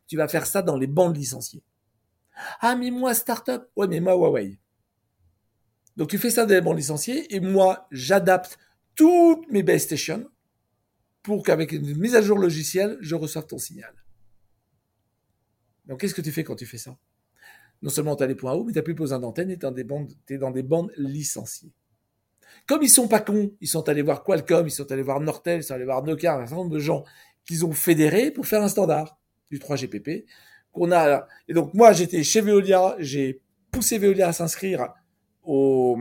[0.08, 1.64] Tu vas faire ça dans les bandes licenciées.
[2.60, 3.64] Ah, mais moi, startup.
[3.76, 4.60] Ouais, mais moi, Huawei.
[5.96, 8.58] Donc, tu fais ça dans les bandes licenciées et moi, j'adapte
[8.96, 10.30] toutes mes base stations
[11.24, 13.94] pour qu'avec une mise à jour logicielle, je reçoive ton signal.
[15.86, 16.98] Donc, qu'est-ce que tu fais quand tu fais ça?
[17.82, 19.66] Non seulement tu as les points hauts, mais tu n'as plus besoin d'antenne et tu
[19.66, 21.74] es dans des bandes licenciées.
[22.66, 25.60] Comme ils sont pas cons, ils sont allés voir Qualcomm, ils sont allés voir Nortel,
[25.60, 27.04] ils sont allés voir Nokia, un certain nombre de gens
[27.46, 29.20] qu'ils ont fédérés pour faire un standard
[29.52, 30.26] du 3GPP
[30.78, 31.28] qu'on a.
[31.48, 34.94] Et donc moi, j'étais chez Veolia, j'ai poussé Veolia à s'inscrire
[35.44, 35.98] au,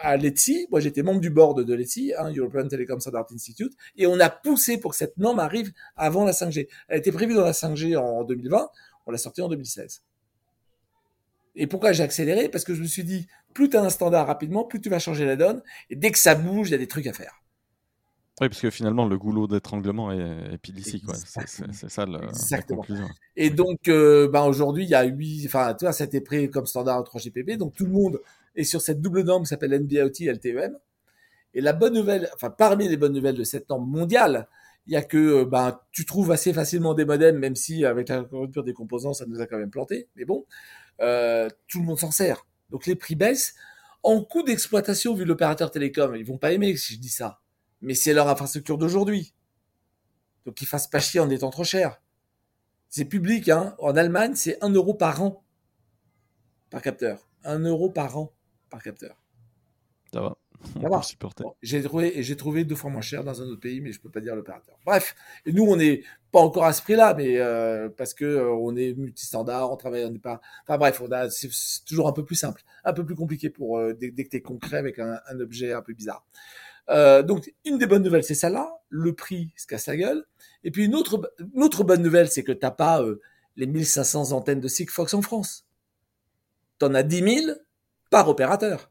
[0.00, 0.66] à l'ETSI.
[0.70, 4.30] Moi, j'étais membre du board de l'ETSI, hein, European Telecom Standard Institute, et on a
[4.30, 6.68] poussé pour que cette norme arrive avant la 5G.
[6.88, 8.68] Elle était prévue dans la 5G en 2020.
[9.06, 10.02] On l'a sorti en 2016.
[11.54, 12.48] Et pourquoi j'ai accéléré?
[12.48, 14.98] Parce que je me suis dit, plus tu as un standard rapidement, plus tu vas
[14.98, 15.62] changer la donne.
[15.90, 17.41] Et dès que ça bouge, il y a des trucs à faire.
[18.42, 20.18] Oui, parce que finalement, le goulot d'étranglement est,
[20.52, 21.00] est ici.
[21.24, 23.06] C'est ça le, la conclusion.
[23.36, 25.46] Et donc, euh, ben, aujourd'hui, il y a 8...
[25.46, 27.56] Enfin, tu vois, ça a été pris comme standard 3GPP.
[27.56, 28.20] Donc, tout le monde
[28.56, 30.76] est sur cette double norme qui s'appelle NB-IoT LTEM.
[31.54, 34.48] Et la bonne nouvelle, enfin, parmi les bonnes nouvelles de cette norme mondiale,
[34.88, 38.24] il y a que ben tu trouves assez facilement des modems, même si avec la
[38.32, 40.08] rupture des composants, ça nous a quand même planté.
[40.16, 40.46] Mais bon,
[41.00, 42.44] euh, tout le monde s'en sert.
[42.70, 43.54] Donc les prix baissent.
[44.02, 47.41] En coût d'exploitation, vu l'opérateur télécom, ils vont pas aimer si je dis ça.
[47.82, 49.34] Mais c'est leur infrastructure d'aujourd'hui.
[50.46, 52.00] Donc ils fassent pas chier en étant trop cher.
[52.88, 53.74] C'est public, hein.
[53.78, 55.44] En Allemagne, c'est 1 euro par an.
[56.70, 57.28] Par capteur.
[57.44, 58.32] 1 euro par an
[58.70, 59.16] par capteur.
[60.12, 60.36] Ça va
[61.62, 64.10] j'ai trouvé, j'ai trouvé deux fois moins cher dans un autre pays, mais je peux
[64.10, 64.78] pas dire l'opérateur.
[64.84, 65.14] Bref,
[65.46, 68.76] et nous on n'est pas encore à ce prix-là, mais euh, parce que euh, on
[68.76, 70.40] est multistandard, on travaille, on n'est pas.
[70.62, 71.48] Enfin bref, on a, c'est,
[71.86, 74.42] toujours un peu plus simple, un peu plus compliqué pour euh, dès, que tu es
[74.42, 76.24] concret avec un, un, objet un peu bizarre.
[76.88, 78.78] Donc une des bonnes nouvelles, c'est celle-là.
[78.88, 80.24] Le prix se casse la gueule.
[80.64, 83.02] Et puis une autre, une autre bonne nouvelle, c'est que t'as pas
[83.56, 85.66] les 1500 antennes de Sigfox en France.
[86.78, 87.56] T'en as 10 000
[88.10, 88.90] par opérateur.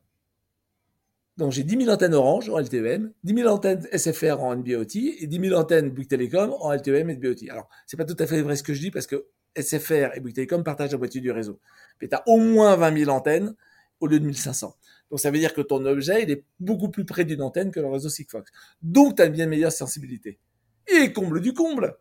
[1.37, 5.27] Donc j'ai 10 000 antennes Orange en LTEM, 10 000 antennes SFR en NB-OT et
[5.27, 7.49] 10 000 antennes Bouygues Telecom en LTEM et NB-OT.
[7.49, 10.19] Alors c'est pas tout à fait vrai ce que je dis parce que SFR et
[10.19, 11.59] Bouygues Telecom partagent la moitié du réseau.
[12.01, 13.55] Mais tu as au moins 20 000 antennes
[13.99, 14.75] au lieu de 1500.
[15.11, 17.79] Donc ça veut dire que ton objet, il est beaucoup plus près d'une antenne que
[17.79, 18.49] le réseau Sigfox.
[18.81, 20.39] Donc tu as une bien meilleure sensibilité.
[20.87, 21.95] Et comble du comble,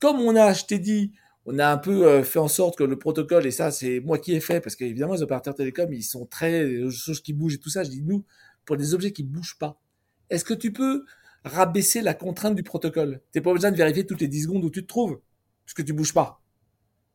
[0.00, 1.12] comme on a, je t'ai dit,
[1.44, 4.18] on a un peu euh, fait en sorte que le protocole, et ça c'est moi
[4.18, 7.54] qui ai fait, parce qu'évidemment les opérateurs télécoms, ils sont très, les choses qui bougent
[7.54, 8.24] et tout ça, je dis nous,
[8.64, 9.80] pour des objets qui ne bougent pas.
[10.28, 11.04] Est-ce que tu peux
[11.44, 13.20] rabaisser la contrainte du protocole?
[13.32, 15.20] Tu n'as pas besoin de vérifier toutes les 10 secondes où tu te trouves,
[15.64, 16.42] puisque tu ne bouges pas.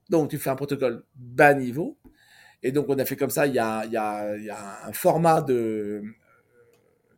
[0.10, 1.98] Donc, tu fais un protocole bas niveau.
[2.64, 4.50] Et donc, on a fait comme ça, il y a, il y a, il y
[4.50, 6.04] a un format de,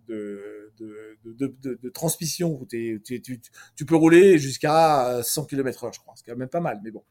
[0.07, 6.13] de, de, de, transmission où tu, tu, peux rouler jusqu'à 100 km heure, je crois.
[6.15, 7.03] C'est quand même pas mal, mais bon.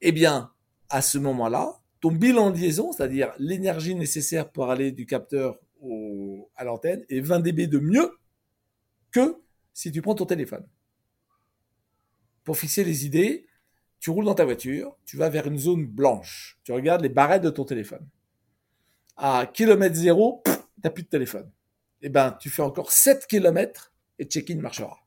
[0.00, 0.52] Eh bien,
[0.88, 5.58] à ce moment-là, ton bilan de liaison, c'est-à-dire l'énergie nécessaire pour aller du capteur
[6.56, 8.18] à l'antenne et 20 dB de mieux
[9.10, 9.36] que
[9.72, 10.66] si tu prends ton téléphone.
[12.44, 13.46] pour fixer les idées,
[14.00, 17.42] tu roules dans ta voiture, tu vas vers une zone blanche, tu regardes les barrettes
[17.42, 18.06] de ton téléphone.
[19.16, 20.52] À kilomètre zéro, tu
[20.84, 21.50] n'as plus de téléphone.
[22.02, 24.98] Eh ben, tu fais encore 7 kilomètres et check-in marchera.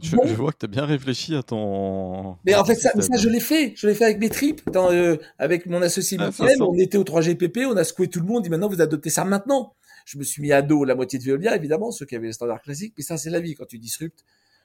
[0.00, 2.36] Je, je, vois que tu as bien réfléchi à ton.
[2.44, 3.72] Mais en fait, ça, ça je l'ai fait.
[3.76, 4.68] Je l'ai fait avec mes tripes.
[4.70, 6.30] Dans, euh, avec mon associé ah,
[6.60, 8.42] on était au 3GPP, on a secoué tout le monde.
[8.42, 9.74] dit maintenant, vous adoptez ça maintenant.
[10.04, 12.32] Je me suis mis à dos la moitié de Veolia, évidemment, ceux qui avaient les
[12.32, 12.94] standards classiques.
[12.96, 13.54] Mais ça, c'est la vie.
[13.54, 14.24] Quand tu disruptes,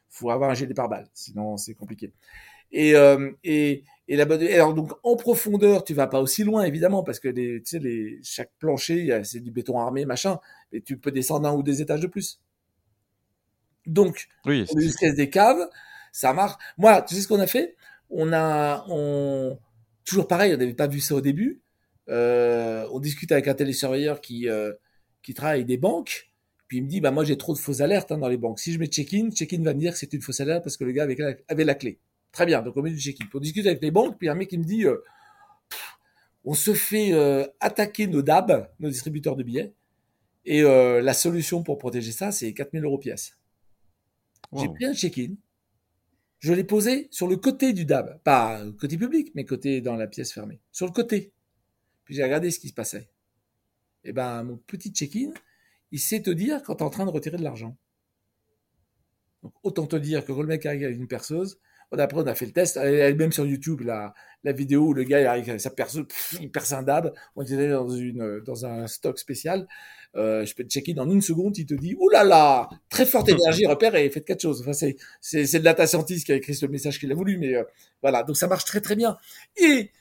[0.10, 1.10] faut avoir un gilet pare-balles.
[1.14, 2.12] Sinon, c'est compliqué.
[2.72, 4.44] Et, euh, et, et la bonne.
[4.44, 7.80] Alors, donc, en profondeur, tu vas pas aussi loin, évidemment, parce que les, tu sais,
[7.80, 10.40] les, chaque plancher, c'est du béton armé, machin.
[10.72, 12.42] Mais tu peux descendre un ou des étages de plus.
[13.86, 15.66] Donc, oui, on utilise des caves,
[16.12, 16.56] ça marche.
[16.78, 17.78] Moi, tu sais ce qu'on a fait?
[18.10, 19.58] On a, on
[20.04, 21.62] toujours pareil, on n'avait pas vu ça au début.
[22.10, 24.74] Euh, on discute avec un télésurveilleur qui euh,
[25.22, 26.27] qui travaille des banques.
[26.68, 28.60] Puis il me dit, bah moi j'ai trop de fausses alertes hein, dans les banques.
[28.60, 30.84] Si je mets check-in, check-in va me dire que c'est une fausse alerte parce que
[30.84, 32.00] le gars avait la, avait la clé.
[32.32, 33.26] Très bien, donc on met du check-in.
[33.34, 34.98] On discute avec les banques, puis un mec qui me dit, euh,
[36.44, 39.74] on se fait euh, attaquer nos DAB, nos distributeurs de billets,
[40.46, 43.38] et euh, la solution pour protéger ça, c'est 4000 euros pièce.
[44.56, 45.36] J'ai pris un check-in.
[46.40, 48.22] Je l'ai posé sur le côté du DAB.
[48.24, 50.62] Pas côté public, mais côté dans la pièce fermée.
[50.72, 51.34] Sur le côté.
[52.06, 53.10] Puis j'ai regardé ce qui se passait.
[54.04, 55.32] Et eh ben, mon petit check-in,
[55.92, 57.78] il sait te dire quand tu es en train de retirer de l'argent.
[59.44, 61.60] Donc, autant te dire que quand le mec arrive avec une perceuse,
[61.92, 62.78] après, on a fait le test.
[62.78, 64.14] Elle est même sur YouTube, la,
[64.44, 66.06] la vidéo où le gars arrive avec sa perceuse,
[66.42, 67.14] il perce un dab.
[67.36, 69.68] On était dans, une, dans un stock spécial.
[70.16, 73.66] Euh, je peux te checker dans une seconde, il te dit, là, très forte énergie,
[73.66, 74.62] repère et faites quatre choses.
[74.62, 77.38] Enfin, c'est, c'est, c'est le data scientist qui a écrit ce message qu'il a voulu,
[77.38, 77.64] mais euh,
[78.02, 78.24] voilà.
[78.24, 79.18] Donc ça marche très très bien.
[79.56, 79.92] Et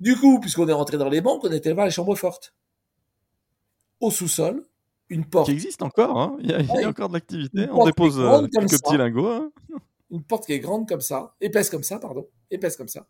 [0.00, 2.54] du coup, puisqu'on est rentré dans les banques, on était voir les chambres fortes.
[4.00, 4.64] Au sous-sol,
[5.08, 5.46] une porte.
[5.46, 7.68] Qui existe encore, hein il, y a, il y a encore de l'activité.
[7.70, 9.28] On dépose euh, quelques petits lingots.
[9.28, 9.50] Hein
[10.10, 13.06] une porte qui est grande comme ça, épaisse comme ça, pardon, épaisse comme ça.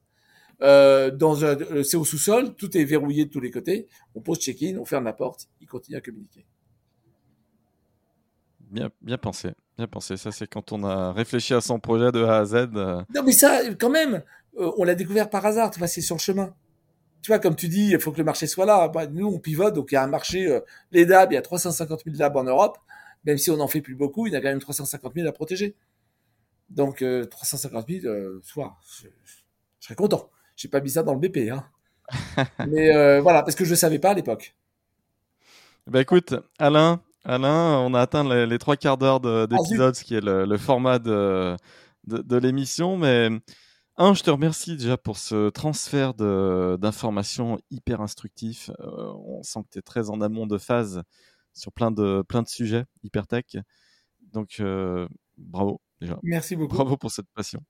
[0.63, 3.89] Euh, dans un, euh, c'est au sous-sol, tout est verrouillé de tous les côtés.
[4.15, 6.47] On pose check-in, on ferme la porte, il continue à communiquer.
[8.71, 10.17] Bien, bien pensé, bien pensé.
[10.17, 12.55] Ça, c'est quand on a réfléchi à son projet de A à Z.
[12.55, 13.03] Euh.
[13.15, 14.23] Non, mais ça, quand même,
[14.57, 15.71] on l'a découvert par hasard.
[15.71, 16.53] Tu vois, c'est sur le chemin.
[17.27, 18.87] Tu vois, comme tu dis, il faut que le marché soit là.
[18.87, 20.61] Bah, nous, on pivote, donc il y a un marché.
[20.93, 22.79] les DAB, il y a 350 000 DAB en Europe.
[23.25, 25.33] Même si on n'en fait plus beaucoup, il y a quand même 350 000 à
[25.33, 25.75] protéger.
[26.71, 29.09] Donc 350 000, euh, soit, je,
[29.81, 30.31] serais content.
[30.55, 31.65] J'ai pas mis ça dans le BP, hein.
[32.69, 34.55] Mais euh, voilà, parce que je ne savais pas à l'époque.
[35.89, 40.25] Bah écoute, Alain, Alain, on a atteint les, trois quarts d'heure d'épisode, ce qui est
[40.25, 41.57] le, format de,
[42.07, 42.97] de, l'émission.
[42.97, 43.31] Mais
[43.97, 48.71] un, je te remercie déjà pour ce transfert d'informations hyper instructif.
[48.81, 51.03] Euh, on sent que tu es très en amont de phase
[51.53, 53.57] sur plein de, plein de sujets hyper tech.
[54.33, 54.63] Donc,
[55.39, 55.81] bravo.
[56.23, 56.75] Merci beaucoup.
[56.77, 57.63] Bravo pour cette passion.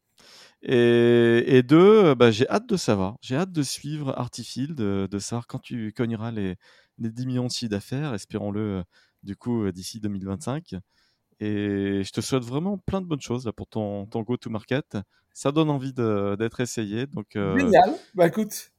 [0.63, 5.47] Et, deux, bah, j'ai hâte de savoir, j'ai hâte de suivre Artifield, de, de savoir
[5.47, 6.57] quand tu cogneras les,
[6.99, 8.83] les 10 millions de chiffres d'affaires, espérons-le
[9.23, 10.75] du coup d'ici 2025.
[11.41, 14.97] Et je te souhaite vraiment plein de bonnes choses là, pour ton, ton go-to-market.
[15.33, 17.07] Ça donne envie d'être essayé.
[17.07, 18.73] Donc, euh, Génial, bah écoute.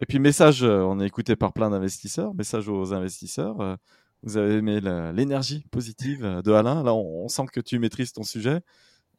[0.00, 3.60] Et puis message, euh, on est écouté par plein d'investisseurs, message aux investisseurs.
[3.60, 3.76] Euh,
[4.24, 4.80] vous avez aimé
[5.14, 6.82] l'énergie positive de Alain.
[6.82, 8.60] Là, on, sent que tu maîtrises ton sujet.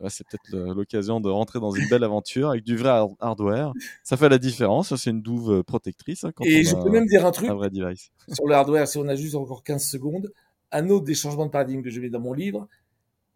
[0.10, 3.72] C'est peut-être l'occasion de rentrer dans une belle aventure avec du vrai hardware.
[4.04, 4.96] Ça fait la différence.
[4.96, 6.24] C'est une douve protectrice.
[6.24, 8.12] Hein, Et je peux même dire un truc un vrai device.
[8.32, 10.32] sur le hardware, si on a juste encore 15 secondes.
[10.72, 12.68] Un autre des changements de paradigme que je mets dans mon livre,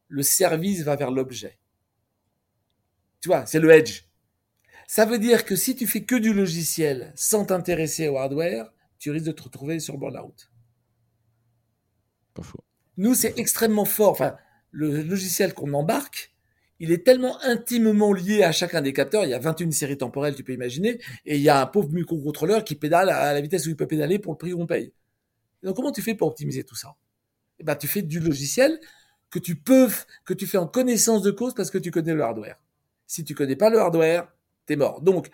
[0.08, 1.60] le service va vers l'objet.
[3.22, 4.03] Tu vois, c'est le edge.
[4.88, 9.10] Ça veut dire que si tu fais que du logiciel sans t'intéresser au hardware, tu
[9.12, 10.49] risques de te retrouver sur burn-out.
[12.97, 14.12] Nous, c'est extrêmement fort.
[14.12, 14.36] Enfin,
[14.72, 16.34] le logiciel qu'on embarque,
[16.80, 19.24] il est tellement intimement lié à chacun des capteurs.
[19.24, 21.89] Il y a 21 séries temporelles, tu peux imaginer, et il y a un pauvre
[21.89, 24.93] microcontrôleur qui pédale à la vitesse où il peut pédaler pour le prix qu'on paye.
[25.64, 26.95] Donc, comment tu fais pour optimiser tout ça?
[27.60, 28.80] Eh ben, tu fais du logiciel
[29.30, 29.89] que tu peux,
[30.26, 32.57] que tu fais en connaissance de cause parce que tu connais le hardware.
[33.07, 34.28] Si tu connais pas le hardware,
[34.65, 35.01] t'es mort.
[35.01, 35.30] Donc,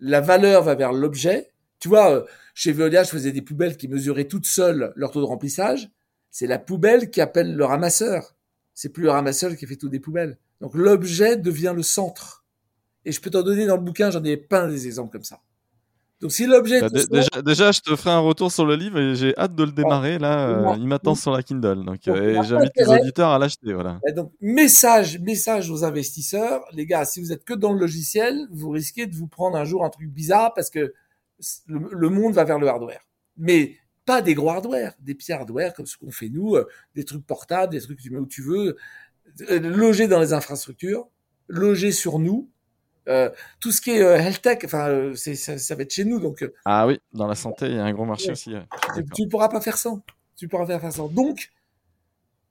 [0.00, 1.50] la valeur va vers l'objet.
[1.78, 2.24] Tu vois, euh,
[2.54, 5.90] chez Veolia, je faisais des poubelles qui mesuraient toutes seules leur taux de remplissage
[6.38, 8.36] c'est la poubelle qui appelle le ramasseur.
[8.74, 10.36] C'est plus le ramasseur qui fait tout des poubelles.
[10.60, 12.44] Donc l'objet devient le centre.
[13.06, 15.40] Et je peux t'en donner dans le bouquin, j'en ai plein des exemples comme ça.
[16.20, 16.88] Donc si l'objet bah,
[17.42, 20.18] déjà, je te ferai un retour sur le livre et j'ai hâte de le démarrer.
[20.18, 21.84] Là, euh, il m'attend sur la Kindle.
[21.84, 23.74] Donc, euh, j'invite les auditeurs à l'acheter.
[23.74, 24.00] Voilà.
[24.14, 28.70] donc message, message aux investisseurs, les gars, si vous êtes que dans le logiciel, vous
[28.70, 30.94] risquez de vous prendre un jour un truc bizarre parce que
[31.66, 33.06] le monde va vers le hardware.
[33.36, 37.04] Mais pas des gros hardware, des petits hardware comme ce qu'on fait nous, euh, des
[37.04, 38.76] trucs portables, des trucs que tu mets où tu veux,
[39.50, 41.08] euh, loger dans les infrastructures.
[41.48, 42.50] loger sur nous.
[43.08, 43.30] Euh,
[43.60, 46.18] tout ce qui est euh, health tech, enfin, ça, ça, va être chez nous.
[46.20, 48.54] Donc, ah oui, dans la santé, il y a un gros marché aussi.
[49.14, 49.90] Tu ne pourras pas faire ça.
[50.36, 51.02] Tu pourras faire ça.
[51.10, 51.52] Donc,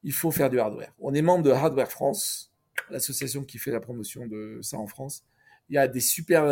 [0.03, 0.93] il faut faire du hardware.
[0.99, 2.51] On est membre de Hardware France,
[2.89, 5.23] l'association qui fait la promotion de ça en France.
[5.69, 6.45] Il y a des super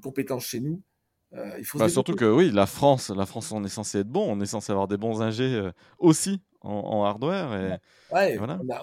[0.00, 0.80] compétences chez nous.
[1.58, 4.24] il faut bah, surtout que oui, la France, la France, on est censé être bon,
[4.28, 7.54] on est censé avoir des bons ingés aussi en, hardware.
[7.54, 8.38] Et, ouais,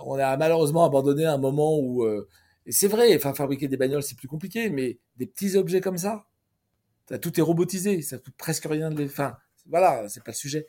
[0.06, 2.06] on, a, malheureusement abandonné un moment où.
[2.66, 5.98] Et c'est vrai, enfin, fabriquer des bagnoles, c'est plus compliqué, mais des petits objets comme
[5.98, 6.26] ça,
[7.22, 9.06] tout est robotisé, ça coûte presque rien de les.
[9.06, 9.36] Enfin,
[9.68, 10.66] voilà, c'est pas le sujet.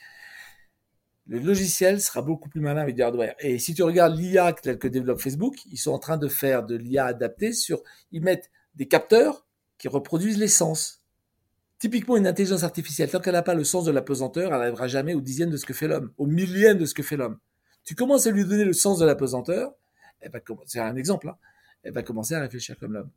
[1.27, 3.35] Le logiciel sera beaucoup plus malin avec du hardware.
[3.39, 6.65] Et si tu regardes l'IA tel que développe Facebook, ils sont en train de faire
[6.65, 7.83] de l'IA adaptée sur.
[8.13, 9.47] Ils mettent des capteurs
[9.79, 11.03] qui reproduisent l'essence.
[11.79, 14.87] Typiquement, une intelligence artificielle, tant qu'elle n'a pas le sens de la pesanteur, elle n'arrivera
[14.87, 17.39] jamais au dixième de ce que fait l'homme, au millième de ce que fait l'homme.
[17.85, 19.75] Tu commences à lui donner le sens de la pesanteur,
[20.67, 21.37] c'est un exemple, hein,
[21.85, 23.11] elle va commencer à réfléchir comme l'homme.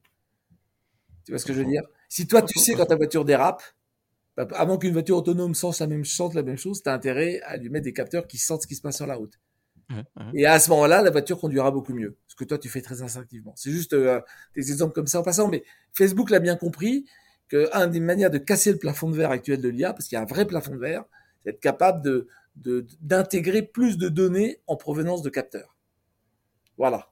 [1.25, 1.83] Tu vois ce que je veux dire?
[2.09, 3.61] Si toi, tu sais quand ta voiture dérape,
[4.37, 7.41] bah, avant qu'une voiture autonome sente la même, sente la même chose, tu as intérêt
[7.41, 9.39] à lui mettre des capteurs qui sentent ce qui se passe sur la route.
[10.33, 12.17] Et à ce moment-là, la voiture conduira beaucoup mieux.
[12.27, 13.53] Ce que toi, tu fais très instinctivement.
[13.55, 14.19] C'est juste euh,
[14.55, 15.47] des exemples comme ça en passant.
[15.47, 15.63] Mais
[15.93, 17.05] Facebook l'a bien compris
[17.47, 20.19] qu'une des manières de casser le plafond de verre actuel de l'IA, parce qu'il y
[20.19, 21.05] a un vrai plafond de verre,
[21.43, 22.27] c'est être capable de,
[23.01, 25.75] d'intégrer plus de données en provenance de capteurs.
[26.77, 27.09] Voilà.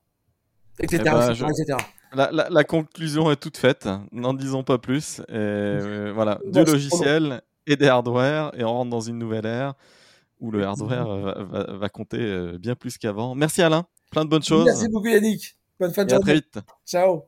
[0.80, 1.02] Etc.
[2.14, 3.90] Eh ben, la, conclusion est toute faite.
[4.12, 5.20] N'en disons pas plus.
[5.20, 9.74] Et, euh, voilà, du logiciel et des hardware, et on rentre dans une nouvelle ère
[10.40, 13.36] où le hardware va, compter euh, bien plus qu'avant.
[13.36, 14.66] Merci Alain, plein de bonnes choses.
[14.66, 15.58] Merci beaucoup Yannick.
[15.80, 16.24] Bonne fin de journée.
[16.24, 16.60] À très vite.
[16.86, 17.24] Ciao.